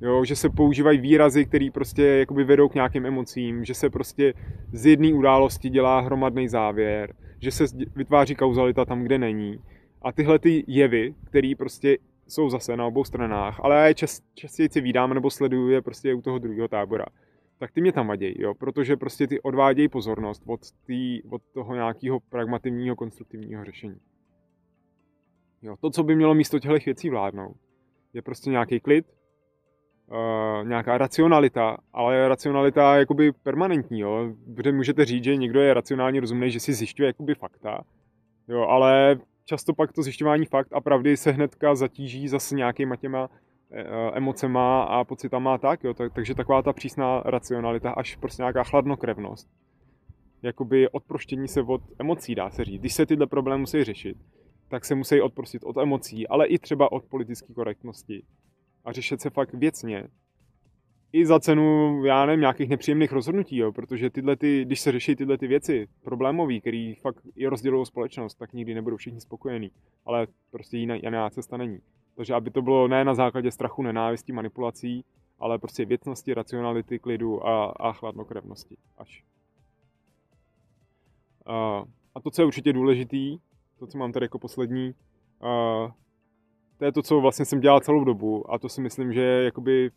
Jo, 0.02 0.26
že 0.26 0.36
se 0.36 0.50
používají 0.50 1.00
výrazy, 1.00 1.46
které 1.46 1.70
prostě 1.74 2.04
jakoby 2.04 2.44
vedou 2.44 2.70
k 2.70 2.76
nějakým 2.76 3.06
emocím, 3.06 3.66
že 3.66 3.74
se 3.74 3.90
prostě 3.90 4.34
z 4.72 4.86
jedné 4.86 5.14
události 5.14 5.70
dělá 5.70 6.00
hromadný 6.00 6.48
závěr, 6.48 7.14
že 7.40 7.52
se 7.52 7.66
vytváří 7.96 8.36
kauzalita 8.36 8.86
tam, 8.86 9.04
kde 9.04 9.18
není. 9.18 9.60
A 10.02 10.12
tyhle 10.12 10.40
ty 10.40 10.64
jevy, 10.68 11.14
které 11.26 11.54
prostě 11.58 11.98
jsou 12.30 12.50
zase 12.50 12.78
na 12.78 12.86
obou 12.86 13.04
stranách, 13.04 13.60
ale 13.64 13.76
já 13.76 13.88
je 13.88 13.94
čas, 13.94 14.22
častěji 14.34 14.70
si 14.70 14.82
vídám 14.82 15.14
nebo 15.14 15.30
sleduju 15.30 15.70
je 15.70 15.82
prostě 15.82 16.14
u 16.14 16.22
toho 16.22 16.40
druhého 16.40 16.68
tábora, 16.68 17.06
tak 17.58 17.72
ty 17.72 17.82
mě 17.82 17.92
tam 17.92 18.08
vadějí, 18.08 18.36
jo, 18.38 18.54
protože 18.54 18.98
prostě 18.98 19.28
ty 19.28 19.42
odvádějí 19.42 19.88
pozornost 19.88 20.44
od, 20.46 20.60
tý, 20.86 21.24
od 21.24 21.42
toho 21.54 21.76
nějakého 21.76 22.20
pragmativního, 22.20 22.96
konstruktivního 22.96 23.66
řešení. 23.66 24.00
Jo, 25.62 25.76
to, 25.82 25.90
co 25.90 26.04
by 26.04 26.16
mělo 26.16 26.34
místo 26.34 26.60
těchto 26.60 26.78
věcí 26.86 27.10
vládnout, 27.10 27.56
je 28.14 28.22
prostě 28.22 28.50
nějaký 28.50 28.80
klid, 28.80 29.06
uh, 30.08 30.68
nějaká 30.68 30.98
racionalita, 30.98 31.78
ale 31.94 32.28
racionalita 32.28 32.98
jakoby 32.98 33.32
permanentní, 33.32 34.00
jo? 34.00 34.34
Protože 34.56 34.72
můžete 34.72 35.06
říct, 35.06 35.24
že 35.24 35.36
někdo 35.36 35.60
je 35.60 35.74
racionálně 35.74 36.20
rozumný, 36.20 36.52
že 36.52 36.60
si 36.60 36.74
zjišťuje 36.74 37.08
jakoby 37.08 37.36
fakta, 37.36 37.82
jo, 38.48 38.62
ale 38.62 39.20
často 39.50 39.74
pak 39.74 39.94
to 39.94 40.04
zjišťování 40.04 40.46
fakt 40.46 40.74
a 40.74 40.82
pravdy 40.82 41.18
se 41.18 41.32
hnedka 41.32 41.76
zatíží 41.76 42.28
zase 42.28 42.56
nějakýma 42.56 42.96
těma 42.96 43.30
eh, 43.72 43.84
emocema 44.14 44.84
a 44.84 45.04
pocitama 45.04 45.54
a 45.54 45.58
tak, 45.58 45.84
jo, 45.84 45.94
tak, 45.94 46.14
takže 46.14 46.36
taková 46.36 46.62
ta 46.62 46.74
přísná 46.74 47.22
racionalita, 47.26 47.92
až 47.92 48.16
prostě 48.16 48.42
nějaká 48.42 48.64
chladnokrevnost, 48.64 49.50
jakoby 50.42 50.90
odproštění 50.90 51.48
se 51.48 51.62
od 51.62 51.82
emocí, 52.00 52.36
dá 52.36 52.50
se 52.50 52.66
říct. 52.66 52.80
Když 52.80 52.94
se 52.94 53.06
tyhle 53.06 53.28
problémy 53.28 53.62
musí 53.62 53.84
řešit, 53.84 54.18
tak 54.68 54.86
se 54.86 54.96
musí 54.96 55.22
odprostit 55.22 55.64
od 55.64 55.78
emocí, 55.78 56.28
ale 56.28 56.48
i 56.48 56.60
třeba 56.60 56.92
od 56.92 57.04
politické 57.04 57.54
korektnosti 57.54 58.24
a 58.86 58.92
řešit 58.92 59.22
se 59.22 59.30
fakt 59.30 59.54
věcně. 59.54 60.08
I 61.14 61.26
za 61.26 61.40
cenu, 61.40 62.06
já 62.06 62.26
nevím, 62.26 62.40
nějakých 62.40 62.70
nepříjemných 62.70 63.12
rozhodnutí, 63.12 63.58
jo, 63.58 63.72
protože 63.72 64.10
tyhle 64.10 64.36
ty, 64.36 64.66
když 64.66 64.80
se 64.80 64.92
řeší 64.92 65.16
tyhle 65.16 65.38
ty 65.38 65.48
věci 65.48 65.88
problémové, 66.04 66.60
které 66.60 66.94
fakt 67.02 67.24
i 67.36 67.48
rozdělují 67.48 67.86
společnost, 67.86 68.36
tak 68.36 68.54
nikdy 68.54 68.74
nebudou 68.74 68.98
všichni 68.98 69.22
spokojení. 69.22 69.72
Ale 70.06 70.28
prostě 70.52 70.78
jiná, 70.78 70.96
jiná 70.96 71.30
cesta 71.30 71.58
není. 71.58 71.80
Takže 72.16 72.34
aby 72.34 72.52
to 72.52 72.62
bylo 72.62 72.88
ne 72.88 73.06
na 73.06 73.14
základě 73.14 73.52
strachu, 73.52 73.84
nenávistí, 73.84 74.34
manipulací, 74.34 75.06
ale 75.40 75.58
prostě 75.58 75.86
věcnosti, 75.86 76.34
racionality, 76.34 77.00
klidu 77.00 77.48
a, 77.48 77.66
a 77.66 77.92
chladnokrevnosti. 77.92 78.78
Až. 78.98 79.24
A, 81.46 81.84
a 82.16 82.20
to, 82.22 82.32
co 82.32 82.42
je 82.42 82.46
určitě 82.46 82.74
důležitý, 82.74 83.38
to, 83.80 83.88
co 83.88 83.98
mám 83.98 84.12
tady 84.12 84.24
jako 84.24 84.40
poslední, 84.40 84.94
a, 85.42 85.92
to 86.78 86.86
je 86.86 86.92
to, 86.92 87.02
co 87.02 87.22
vlastně 87.22 87.46
jsem 87.46 87.60
dělal 87.60 87.80
celou 87.80 88.04
dobu 88.04 88.54
a 88.54 88.60
to 88.60 88.70
si 88.70 88.82
myslím, 88.82 89.14
že 89.14 89.22
jakoby 89.22 89.92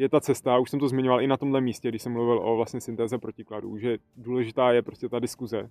je 0.00 0.08
ta 0.08 0.20
cesta, 0.20 0.58
už 0.58 0.70
jsem 0.70 0.80
to 0.80 0.88
zmiňoval 0.88 1.20
i 1.20 1.26
na 1.26 1.36
tomhle 1.36 1.60
místě, 1.60 1.88
když 1.88 2.02
jsem 2.02 2.12
mluvil 2.12 2.40
o 2.44 2.56
vlastně 2.56 2.80
syntéze 2.80 3.18
protikladů, 3.18 3.78
že 3.78 3.98
důležitá 4.16 4.72
je 4.72 4.82
prostě 4.82 5.08
ta 5.08 5.18
diskuze. 5.18 5.70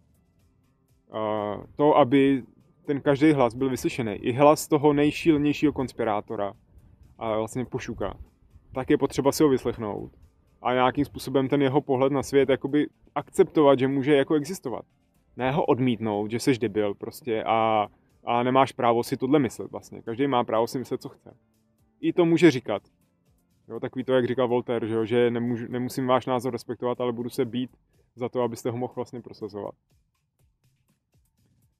A 1.12 1.56
to, 1.76 1.98
aby 1.98 2.44
ten 2.86 3.02
každý 3.02 3.32
hlas 3.32 3.56
byl 3.56 3.70
vyslyšený. 3.70 4.12
I 4.12 4.32
hlas 4.32 4.68
toho 4.68 4.94
nejšílenějšího 4.94 5.74
konspirátora 5.74 6.54
a 7.18 7.38
vlastně 7.38 7.66
pošuka. 7.66 8.18
Tak 8.74 8.90
je 8.90 8.98
potřeba 8.98 9.32
si 9.32 9.44
ho 9.44 9.50
vyslechnout 9.50 10.12
a 10.62 10.74
nějakým 10.74 11.06
způsobem 11.06 11.48
ten 11.48 11.62
jeho 11.62 11.82
pohled 11.82 12.12
na 12.12 12.24
svět 12.24 12.50
jakoby 12.50 12.88
akceptovat, 13.16 13.80
že 13.80 13.88
může 13.88 14.16
jako 14.16 14.34
existovat. 14.36 14.86
Ne 15.38 15.52
ho 15.52 15.66
odmítnout, 15.66 16.32
že 16.32 16.40
seš 16.40 16.60
debil 16.60 16.94
prostě 16.94 17.44
a 17.44 17.88
a 18.26 18.44
nemáš 18.44 18.72
právo 18.72 19.04
si 19.04 19.18
tohle 19.18 19.40
myslet 19.40 19.72
vlastně. 19.72 20.02
Každý 20.02 20.28
má 20.28 20.44
právo 20.44 20.68
si 20.68 20.80
myslet, 20.80 21.02
co 21.02 21.10
chce. 21.10 21.36
I 22.02 22.14
to 22.14 22.26
může 22.26 22.52
říkat. 22.52 22.84
Jo, 23.70 23.80
takový 23.80 24.04
to, 24.04 24.14
jak 24.14 24.28
říkal 24.28 24.48
Voltaire, 24.48 24.88
že, 24.88 24.94
jo, 24.94 25.06
že 25.06 25.32
nemůžu, 25.32 25.66
nemusím 25.70 26.08
váš 26.08 26.26
názor 26.26 26.54
respektovat, 26.54 27.02
ale 27.02 27.14
budu 27.14 27.30
se 27.30 27.46
být 27.46 27.70
za 28.16 28.30
to, 28.30 28.42
abyste 28.42 28.72
ho 28.72 28.78
mohl 28.78 28.94
vlastně 28.96 29.22
prosazovat. 29.22 29.76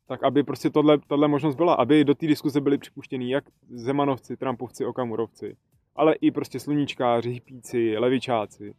Tak 0.08 0.24
aby 0.24 0.44
prostě 0.44 0.70
tohle, 0.70 0.98
tohle 1.08 1.28
možnost 1.28 1.56
byla, 1.56 1.74
aby 1.74 2.04
do 2.04 2.16
té 2.16 2.28
diskuze 2.28 2.62
byli 2.62 2.78
připuštěni 2.78 3.32
jak 3.32 3.44
Zemanovci, 3.70 4.38
Trumpovci, 4.38 4.86
Okamurovci, 4.86 5.56
ale 5.96 6.16
i 6.16 6.32
prostě 6.32 6.60
sluníčkáři, 6.60 7.32
hypíci, 7.32 7.98
levičáci. 7.98 8.74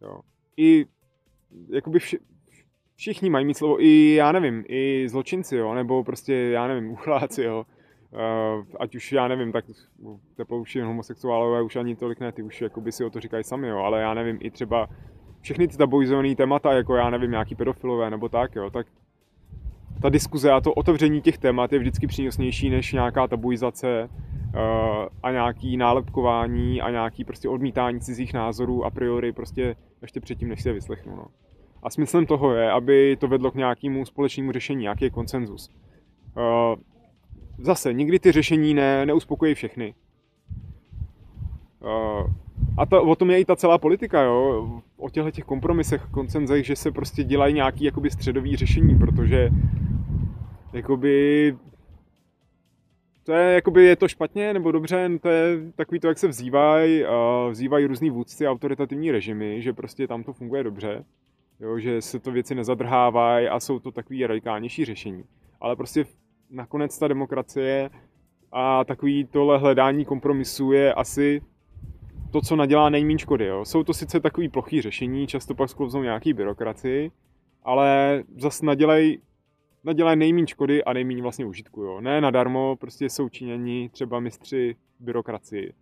Jo. 0.00 0.20
I 0.56 0.86
jakoby 1.68 1.98
vše, 1.98 2.18
všichni 2.94 3.30
mají 3.30 3.44
mít 3.44 3.54
slovo, 3.54 3.82
i 3.82 4.14
já 4.14 4.32
nevím, 4.32 4.64
i 4.68 5.08
zločinci, 5.08 5.56
jo, 5.56 5.74
nebo 5.74 6.04
prostě, 6.04 6.34
já 6.34 6.66
nevím, 6.66 6.90
uchláci, 6.92 7.42
jo. 7.42 7.66
Uh, 8.12 8.64
ať 8.80 8.94
už, 8.94 9.12
já 9.12 9.28
nevím, 9.28 9.52
tak 9.52 9.64
teplouši 10.36 10.80
homosexuálové 10.80 11.62
už 11.62 11.76
ani 11.76 11.96
tolik 11.96 12.20
ne, 12.20 12.32
ty 12.32 12.42
už 12.42 12.60
jakoby 12.60 12.92
si 12.92 13.04
o 13.04 13.10
to 13.10 13.20
říkají 13.20 13.44
sami, 13.44 13.68
jo, 13.68 13.78
ale 13.78 14.00
já 14.00 14.14
nevím, 14.14 14.38
i 14.40 14.50
třeba 14.50 14.88
všechny 15.40 15.68
ty 15.68 15.76
tabuizované 15.76 16.34
témata, 16.34 16.72
jako 16.72 16.96
já 16.96 17.10
nevím, 17.10 17.30
nějaký 17.30 17.54
pedofilové 17.54 18.10
nebo 18.10 18.28
tak, 18.28 18.54
jo, 18.54 18.70
tak 18.70 18.86
ta 20.02 20.08
diskuze 20.08 20.50
a 20.50 20.60
to 20.60 20.74
otevření 20.74 21.20
těch 21.20 21.38
témat 21.38 21.72
je 21.72 21.78
vždycky 21.78 22.06
přínosnější 22.06 22.70
než 22.70 22.92
nějaká 22.92 23.28
tabuizace 23.28 24.08
a 25.22 25.30
nějaký 25.30 25.76
nálepkování 25.76 26.80
a 26.80 26.90
nějaký 26.90 27.24
prostě 27.24 27.48
odmítání 27.48 28.00
cizích 28.00 28.34
názorů 28.34 28.84
a 28.84 28.90
priori 28.90 29.32
prostě 29.32 29.76
ještě 30.02 30.20
předtím, 30.20 30.48
než 30.48 30.62
si 30.62 30.68
je 30.68 30.72
vyslechnu. 30.72 31.16
No. 31.16 31.24
A 31.82 31.90
smyslem 31.90 32.26
toho 32.26 32.54
je, 32.54 32.70
aby 32.70 33.16
to 33.20 33.28
vedlo 33.28 33.50
k 33.50 33.54
nějakému 33.54 34.04
společnému 34.04 34.52
řešení, 34.52 34.82
nějaký 34.82 35.10
konsenzus. 35.10 35.70
Zase, 37.62 37.92
nikdy 37.92 38.18
ty 38.18 38.32
řešení 38.32 38.74
ne, 38.74 39.06
neuspokojí 39.06 39.54
všechny. 39.54 39.94
Uh, 41.80 42.30
a 42.76 42.86
to, 42.86 43.02
o 43.02 43.16
tom 43.16 43.30
je 43.30 43.40
i 43.40 43.44
ta 43.44 43.56
celá 43.56 43.78
politika, 43.78 44.22
jo? 44.22 44.68
o 44.96 45.10
těchto 45.10 45.30
těch 45.30 45.44
kompromisech, 45.44 46.02
koncenzech, 46.10 46.66
že 46.66 46.76
se 46.76 46.92
prostě 46.92 47.24
dělají 47.24 47.54
nějaký 47.54 47.84
jakoby 47.84 48.10
středový 48.10 48.56
řešení, 48.56 48.98
protože 48.98 49.50
jakoby 50.72 51.56
to 53.24 53.32
je, 53.32 53.54
jakoby 53.54 53.84
je 53.84 53.96
to 53.96 54.08
špatně 54.08 54.52
nebo 54.52 54.72
dobře, 54.72 55.10
to 55.22 55.28
je 55.28 55.72
takový 55.74 56.00
to, 56.00 56.08
jak 56.08 56.18
se 56.18 56.28
vzývají, 56.28 57.04
vzývají 57.50 57.86
různý 57.86 58.10
vůdci 58.10 58.48
autoritativní 58.48 59.10
režimy, 59.10 59.62
že 59.62 59.72
prostě 59.72 60.08
tam 60.08 60.24
to 60.24 60.32
funguje 60.32 60.62
dobře, 60.64 61.04
jo, 61.60 61.78
že 61.78 62.02
se 62.02 62.18
to 62.18 62.32
věci 62.32 62.54
nezadrhávají 62.54 63.48
a 63.48 63.60
jsou 63.60 63.78
to 63.78 63.92
takový 63.92 64.26
radikálnější 64.26 64.84
řešení. 64.84 65.24
Ale 65.60 65.76
prostě 65.76 66.04
nakonec 66.52 66.98
ta 66.98 67.08
demokracie 67.08 67.90
a 68.52 68.84
takový 68.84 69.24
tohle 69.24 69.58
hledání 69.58 70.04
kompromisu 70.04 70.72
je 70.72 70.94
asi 70.94 71.42
to, 72.30 72.40
co 72.40 72.56
nadělá 72.56 72.90
nejméně 72.90 73.18
škody. 73.18 73.46
Jo. 73.46 73.64
Jsou 73.64 73.82
to 73.82 73.94
sice 73.94 74.20
takový 74.20 74.48
plochý 74.48 74.82
řešení, 74.82 75.26
často 75.26 75.54
pak 75.54 75.70
sklouznou 75.70 76.02
nějaký 76.02 76.32
byrokracii, 76.32 77.10
ale 77.62 78.22
zase 78.36 78.66
nadělají 78.66 79.18
nadělají 79.84 80.18
nejméně 80.18 80.46
škody 80.46 80.84
a 80.84 80.92
nejméně 80.92 81.22
vlastně 81.22 81.44
užitku. 81.44 81.82
Jo. 81.82 82.00
Ne 82.00 82.20
nadarmo, 82.20 82.76
prostě 82.76 83.10
jsou 83.10 83.28
Číňani 83.28 83.88
třeba 83.88 84.20
mistři 84.20 84.76
byrokracii, 85.00 85.72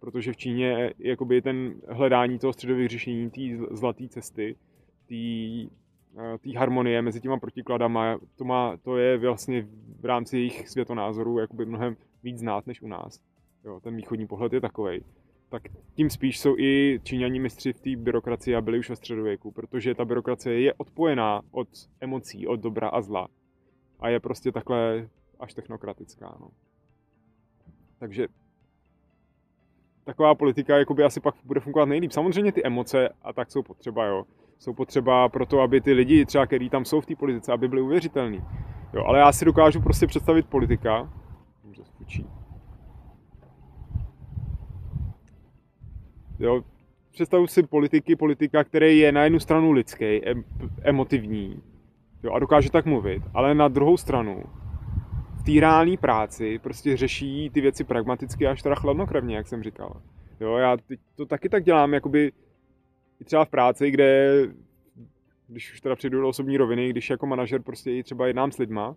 protože 0.00 0.32
v 0.32 0.36
Číně 0.36 0.94
jakoby 0.98 1.42
ten 1.42 1.74
hledání 1.88 2.38
toho 2.38 2.52
středových 2.52 2.88
řešení, 2.88 3.30
té 3.30 3.40
zlaté 3.70 4.08
cesty, 4.08 4.56
té 5.08 5.14
eh, 6.46 6.58
harmonie 6.58 7.02
mezi 7.02 7.20
těma 7.20 7.38
protikladama, 7.38 8.18
to, 8.36 8.44
má, 8.44 8.76
to 8.76 8.96
je 8.96 9.18
vlastně 9.18 9.66
v 10.00 10.04
rámci 10.04 10.38
jejich 10.38 10.68
světonázoru 10.68 11.38
jakoby 11.38 11.66
mnohem 11.66 11.96
víc 12.22 12.38
znát 12.38 12.66
než 12.66 12.82
u 12.82 12.88
nás. 12.88 13.20
Jo, 13.64 13.80
ten 13.80 13.96
východní 13.96 14.26
pohled 14.26 14.52
je 14.52 14.60
takový. 14.60 15.00
Tak 15.48 15.62
tím 15.94 16.10
spíš 16.10 16.38
jsou 16.38 16.58
i 16.58 17.00
Číňani 17.02 17.40
mistři 17.40 17.72
v 17.72 17.80
té 17.80 17.96
byrokracii 17.96 18.56
a 18.56 18.60
byli 18.60 18.78
už 18.78 18.90
ve 18.90 18.96
středověku, 18.96 19.50
protože 19.50 19.94
ta 19.94 20.04
byrokracie 20.04 20.60
je 20.60 20.74
odpojená 20.74 21.42
od 21.50 21.68
emocí, 22.00 22.46
od 22.46 22.60
dobra 22.60 22.88
a 22.88 23.02
zla 23.02 23.28
a 24.00 24.08
je 24.08 24.20
prostě 24.20 24.52
takhle 24.52 25.08
až 25.40 25.54
technokratická. 25.54 26.36
No. 26.40 26.50
Takže 27.98 28.28
taková 30.04 30.34
politika 30.34 30.78
jakoby 30.78 31.04
asi 31.04 31.20
pak 31.20 31.34
bude 31.44 31.60
fungovat 31.60 31.84
nejlíp. 31.84 32.12
Samozřejmě 32.12 32.52
ty 32.52 32.64
emoce 32.64 33.08
a 33.22 33.32
tak 33.32 33.50
jsou 33.50 33.62
potřeba, 33.62 34.04
jo. 34.04 34.24
Jsou 34.58 34.72
potřeba 34.72 35.28
pro 35.28 35.46
to, 35.46 35.60
aby 35.60 35.80
ty 35.80 35.92
lidi, 35.92 36.26
třeba 36.26 36.46
který 36.46 36.70
tam 36.70 36.84
jsou 36.84 37.00
v 37.00 37.06
té 37.06 37.16
politice, 37.16 37.52
aby 37.52 37.68
byli 37.68 37.82
uvěřitelní. 37.82 38.44
Jo, 38.94 39.04
ale 39.04 39.18
já 39.18 39.32
si 39.32 39.44
dokážu 39.44 39.80
prostě 39.80 40.06
představit 40.06 40.46
politika, 40.46 41.08
Jo, 46.38 46.62
představu 47.10 47.46
si 47.46 47.62
politiky, 47.62 48.16
politika, 48.16 48.64
který 48.64 48.98
je 48.98 49.12
na 49.12 49.24
jednu 49.24 49.40
stranu 49.40 49.72
lidský, 49.72 50.20
emotivní, 50.82 51.62
jo, 52.22 52.32
a 52.32 52.38
dokáže 52.38 52.70
tak 52.70 52.86
mluvit, 52.86 53.22
ale 53.34 53.54
na 53.54 53.68
druhou 53.68 53.96
stranu 53.96 54.42
v 55.40 55.42
té 55.42 55.60
reální 55.60 55.96
práci 55.96 56.58
prostě 56.58 56.96
řeší 56.96 57.50
ty 57.50 57.60
věci 57.60 57.84
pragmaticky 57.84 58.46
až 58.46 58.62
teda 58.62 58.74
chladnokrevně, 58.74 59.36
jak 59.36 59.46
jsem 59.46 59.62
říkal. 59.62 60.00
Jo, 60.40 60.56
já 60.56 60.76
to 61.16 61.26
taky 61.26 61.48
tak 61.48 61.64
dělám, 61.64 61.94
jakoby 61.94 62.32
i 63.20 63.24
třeba 63.24 63.44
v 63.44 63.48
práci, 63.48 63.90
kde 63.90 64.40
když 65.48 65.72
už 65.72 65.80
teda 65.80 65.96
přijdu 65.96 66.20
do 66.20 66.28
osobní 66.28 66.56
roviny, 66.56 66.90
když 66.90 67.10
jako 67.10 67.26
manažer 67.26 67.62
prostě 67.62 67.92
i 67.92 68.02
třeba 68.02 68.26
jednám 68.26 68.52
s 68.52 68.58
lidma, 68.58 68.96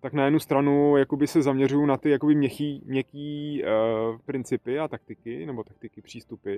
tak 0.00 0.12
na 0.12 0.24
jednu 0.24 0.38
stranu 0.38 0.96
jakoby 0.96 1.26
se 1.26 1.42
zaměřuju 1.42 1.86
na 1.86 1.96
ty 1.96 2.10
jakoby 2.10 2.34
měkký, 2.34 2.82
měkký 2.84 3.62
uh, 3.64 4.18
principy 4.18 4.78
a 4.78 4.88
taktiky, 4.88 5.46
nebo 5.46 5.64
taktiky, 5.64 6.02
přístupy. 6.02 6.56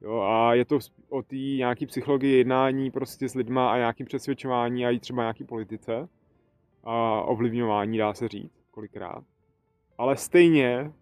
Jo, 0.00 0.20
a 0.20 0.54
je 0.54 0.64
to 0.64 0.78
o 1.08 1.22
té 1.22 1.36
nějaký 1.36 1.86
psychologii 1.86 2.38
jednání 2.38 2.90
prostě 2.90 3.28
s 3.28 3.34
lidma 3.34 3.72
a 3.72 3.76
nějakým 3.76 4.06
přesvědčování 4.06 4.86
a 4.86 4.90
i 4.90 4.98
třeba 4.98 5.22
nějaký 5.22 5.44
politice 5.44 6.08
a 6.84 7.22
ovlivňování, 7.22 7.98
dá 7.98 8.14
se 8.14 8.28
říct, 8.28 8.52
kolikrát. 8.70 9.24
Ale 9.98 10.16
stejně 10.16 10.92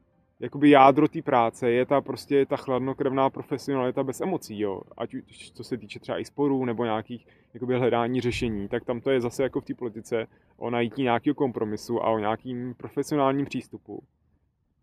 jakoby 0.41 0.71
jádro 0.71 1.09
té 1.09 1.23
práce 1.23 1.71
je 1.71 1.87
ta 1.87 2.01
prostě 2.01 2.47
ta 2.47 2.57
chladnokrevná 2.57 3.31
profesionalita 3.31 4.05
bez 4.05 4.21
emocí, 4.21 4.61
jo. 4.61 4.81
Ať 4.97 5.15
už 5.15 5.51
co 5.51 5.65
se 5.65 5.77
týče 5.77 6.01
třeba 6.01 6.19
i 6.19 6.25
sporů 6.25 6.65
nebo 6.65 6.85
nějakých 6.85 7.27
jakoby 7.55 7.79
hledání 7.79 8.21
řešení, 8.21 8.69
tak 8.69 8.85
tam 8.85 9.01
to 9.01 9.11
je 9.11 9.21
zase 9.21 9.43
jako 9.43 9.61
v 9.61 9.65
té 9.65 9.75
politice 9.75 10.27
o 10.57 10.71
najítí 10.71 11.03
nějakého 11.03 11.35
kompromisu 11.35 12.03
a 12.03 12.11
o 12.11 12.19
nějakým 12.19 12.75
profesionálním 12.75 13.47
přístupu, 13.47 14.03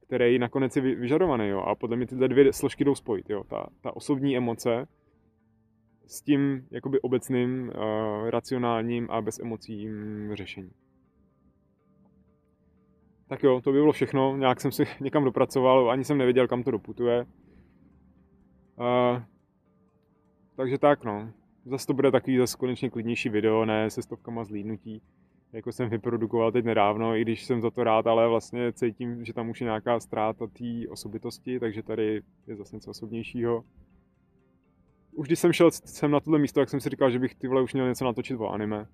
který 0.07 0.39
nakonec 0.39 0.75
je 0.75 0.81
vyžadovaný, 0.81 1.47
jo. 1.47 1.59
A 1.59 1.75
podle 1.75 1.97
mě 1.97 2.07
tyhle 2.07 2.27
dvě 2.27 2.53
složky 2.53 2.83
jdou 2.83 2.95
spojit, 2.95 3.29
jo. 3.29 3.43
Ta, 3.43 3.67
ta 3.81 3.95
osobní 3.95 4.37
emoce 4.37 4.87
s 6.07 6.21
tím 6.21 6.67
jakoby 6.71 7.01
obecným, 7.01 7.71
uh, 7.75 8.29
racionálním 8.29 9.07
a 9.11 9.21
bez 9.21 9.39
emocí 9.39 9.89
řešením. 10.33 10.71
Tak 13.27 13.43
jo, 13.43 13.61
to 13.61 13.71
by 13.71 13.77
bylo 13.77 13.91
všechno. 13.91 14.37
Nějak 14.37 14.61
jsem 14.61 14.71
si 14.71 14.87
někam 14.99 15.23
dopracoval, 15.23 15.91
ani 15.91 16.03
jsem 16.03 16.17
nevěděl, 16.17 16.47
kam 16.47 16.63
to 16.63 16.71
doputuje. 16.71 17.25
Uh, 18.77 19.21
takže 20.55 20.77
tak, 20.77 21.03
no. 21.03 21.31
Zase 21.65 21.87
to 21.87 21.93
bude 21.93 22.11
takový 22.11 22.37
zase 22.37 22.57
konečně 22.57 22.89
klidnější 22.89 23.29
video, 23.29 23.65
ne 23.65 23.89
se 23.89 24.01
stovkama 24.01 24.43
zlídnutí, 24.43 25.01
jako 25.53 25.71
jsem 25.71 25.89
vyprodukoval 25.89 26.51
teď 26.51 26.65
nedávno, 26.65 27.15
i 27.15 27.21
když 27.21 27.45
jsem 27.45 27.61
za 27.61 27.71
to 27.71 27.83
rád, 27.83 28.07
ale 28.07 28.27
vlastně 28.27 28.73
cítím, 28.73 29.25
že 29.25 29.33
tam 29.33 29.49
už 29.49 29.61
je 29.61 29.65
nějaká 29.65 29.99
ztráta 29.99 30.47
té 30.47 30.89
osobitosti, 30.89 31.59
takže 31.59 31.83
tady 31.83 32.21
je 32.47 32.55
zase 32.55 32.75
něco 32.75 32.91
osobnějšího. 32.91 33.63
Už 35.11 35.27
když 35.27 35.39
jsem 35.39 35.53
šel 35.53 35.71
sem 35.71 36.11
na 36.11 36.19
tohle 36.19 36.39
místo, 36.39 36.59
tak 36.61 36.69
jsem 36.69 36.79
si 36.79 36.89
říkal, 36.89 37.11
že 37.11 37.19
bych 37.19 37.35
ty 37.35 37.47
vole 37.47 37.61
už 37.61 37.73
měl 37.73 37.87
něco 37.87 38.05
natočit 38.05 38.39
o 38.39 38.49
anime. 38.49 38.87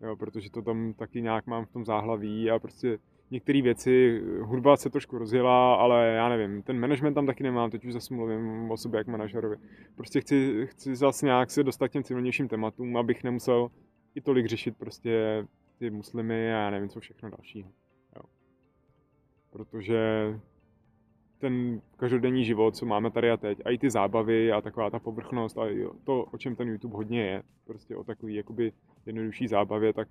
Jo, 0.00 0.16
protože 0.16 0.50
to 0.50 0.62
tam 0.62 0.94
taky 0.94 1.22
nějak 1.22 1.46
mám 1.46 1.64
v 1.64 1.70
tom 1.70 1.84
záhlaví 1.84 2.50
a 2.50 2.58
prostě 2.58 2.98
některé 3.30 3.62
věci, 3.62 4.22
hudba 4.40 4.76
se 4.76 4.90
trošku 4.90 5.18
rozjela, 5.18 5.74
ale 5.74 6.06
já 6.06 6.28
nevím, 6.28 6.62
ten 6.62 6.80
management 6.80 7.14
tam 7.14 7.26
taky 7.26 7.42
nemám, 7.42 7.70
teď 7.70 7.84
už 7.84 7.92
zase 7.92 8.14
mluvím 8.14 8.70
o 8.70 8.76
sobě 8.76 8.98
jak 8.98 9.06
manažerovi. 9.06 9.56
Prostě 9.96 10.20
chci, 10.20 10.66
chci 10.66 10.96
zase 10.96 11.26
nějak 11.26 11.50
se 11.50 11.62
dostat 11.62 11.88
k 11.88 11.92
těm 11.92 12.02
civilnějším 12.02 12.48
tématům, 12.48 12.96
abych 12.96 13.24
nemusel 13.24 13.70
i 14.14 14.20
tolik 14.20 14.46
řešit 14.46 14.76
prostě 14.76 15.46
ty 15.78 15.90
muslimy 15.90 16.54
a 16.54 16.58
já 16.58 16.70
nevím, 16.70 16.88
co 16.88 17.00
všechno 17.00 17.30
dalšího. 17.30 17.70
Jo. 18.16 18.22
Protože 19.50 20.00
ten 21.38 21.80
každodenní 21.96 22.44
život, 22.44 22.76
co 22.76 22.86
máme 22.86 23.10
tady 23.10 23.30
a 23.30 23.36
teď, 23.36 23.58
a 23.64 23.70
i 23.70 23.78
ty 23.78 23.90
zábavy 23.90 24.52
a 24.52 24.60
taková 24.60 24.90
ta 24.90 24.98
povrchnost 24.98 25.58
a 25.58 25.64
to, 26.04 26.24
o 26.24 26.38
čem 26.38 26.56
ten 26.56 26.68
YouTube 26.68 26.96
hodně 26.96 27.22
je, 27.22 27.42
prostě 27.64 27.96
o 27.96 28.04
takový 28.04 28.34
jakoby 28.34 28.72
jednodušší 29.06 29.48
zábavě, 29.48 29.92
tak 29.92 30.08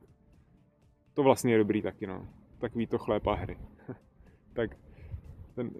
to 1.13 1.23
vlastně 1.23 1.53
je 1.53 1.57
dobrý 1.57 1.81
taky, 1.81 2.07
no 2.07 2.27
takový 2.63 2.87
to 2.87 2.97
chléb 2.97 3.27
a 3.27 3.33
hry. 3.33 3.57
tak, 4.53 4.77
ten, 5.55 5.71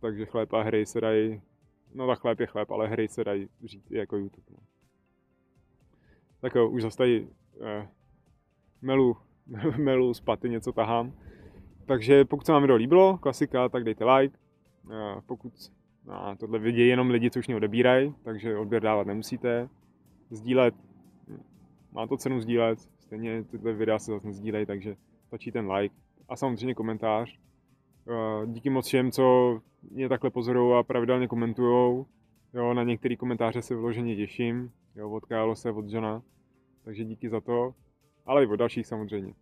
takže 0.00 0.26
chléb 0.26 0.52
a 0.52 0.62
hry 0.62 0.86
se 0.86 1.00
dají, 1.00 1.42
no 1.94 2.06
tak 2.06 2.18
chléb 2.18 2.40
je 2.40 2.46
chléb, 2.46 2.70
ale 2.70 2.88
hry 2.88 3.08
se 3.08 3.24
dají 3.24 3.48
říct 3.64 3.90
jako 3.90 4.16
YouTube. 4.16 4.46
No. 4.50 4.58
Tak 6.40 6.54
jo, 6.54 6.68
už 6.68 6.82
zase 6.82 6.96
tady 6.96 7.28
eh, 7.60 7.88
melu, 8.82 9.16
melu 9.76 10.14
z 10.14 10.20
paty 10.20 10.50
něco 10.50 10.72
tahám. 10.72 11.12
Takže 11.86 12.24
pokud 12.24 12.46
se 12.46 12.52
vám 12.52 12.62
video 12.62 12.76
líbilo, 12.76 13.18
klasika, 13.18 13.68
tak 13.68 13.84
dejte 13.84 14.04
like. 14.04 14.38
Eh, 14.90 15.20
pokud 15.26 15.52
no, 16.06 16.36
tohle 16.36 16.58
vidějí 16.58 16.88
jenom 16.88 17.10
lidi, 17.10 17.30
co 17.30 17.38
už 17.38 17.46
mě 17.46 17.56
odebírají, 17.56 18.14
takže 18.24 18.56
odběr 18.56 18.82
dávat 18.82 19.06
nemusíte. 19.06 19.68
Sdílet, 20.30 20.74
má 21.92 22.06
to 22.06 22.16
cenu 22.16 22.40
sdílet, 22.40 22.78
stejně 22.78 23.44
tyhle 23.44 23.72
videa 23.72 23.98
se 23.98 24.12
zase 24.12 24.26
nezdílejí, 24.26 24.66
takže 24.66 24.96
stačí 25.26 25.52
ten 25.52 25.72
like 25.72 25.94
a 26.30 26.36
samozřejmě 26.36 26.74
komentář. 26.74 27.38
Eh, 28.08 28.46
díky 28.46 28.70
moc 28.70 28.86
všem, 28.86 29.10
co 29.10 29.58
mě 29.90 30.08
takhle 30.08 30.30
pozorují 30.30 30.78
a 30.78 30.82
pravidelně 30.82 31.28
komentují. 31.28 32.04
Jo, 32.54 32.74
na 32.74 32.82
některé 32.82 33.16
komentáře 33.16 33.62
se 33.62 33.74
vyloženě 33.74 34.16
těším. 34.16 34.72
Jo, 34.96 35.10
od 35.10 35.24
se, 35.54 35.70
od 35.70 35.84
Johna. 35.88 36.22
Takže 36.84 37.04
díky 37.04 37.28
za 37.28 37.40
to. 37.40 37.74
Ale 38.26 38.44
i 38.44 38.46
od 38.46 38.56
dalších 38.56 38.86
samozřejmě. 38.86 39.34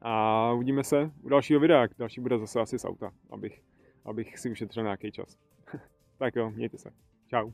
A 0.00 0.52
uvidíme 0.52 0.84
se 0.84 1.10
u 1.22 1.28
dalšího 1.28 1.60
videa. 1.60 1.86
Další 1.98 2.20
bude 2.20 2.38
zase 2.38 2.60
asi 2.60 2.78
z 2.78 2.84
auta, 2.84 3.12
abych, 3.30 3.62
abych 4.04 4.38
si 4.38 4.50
ušetřil 4.50 4.82
nějaký 4.82 5.12
čas. 5.12 5.38
tak 6.18 6.36
jo, 6.36 6.50
mějte 6.50 6.78
se. 6.78 6.90
Čau. 7.26 7.50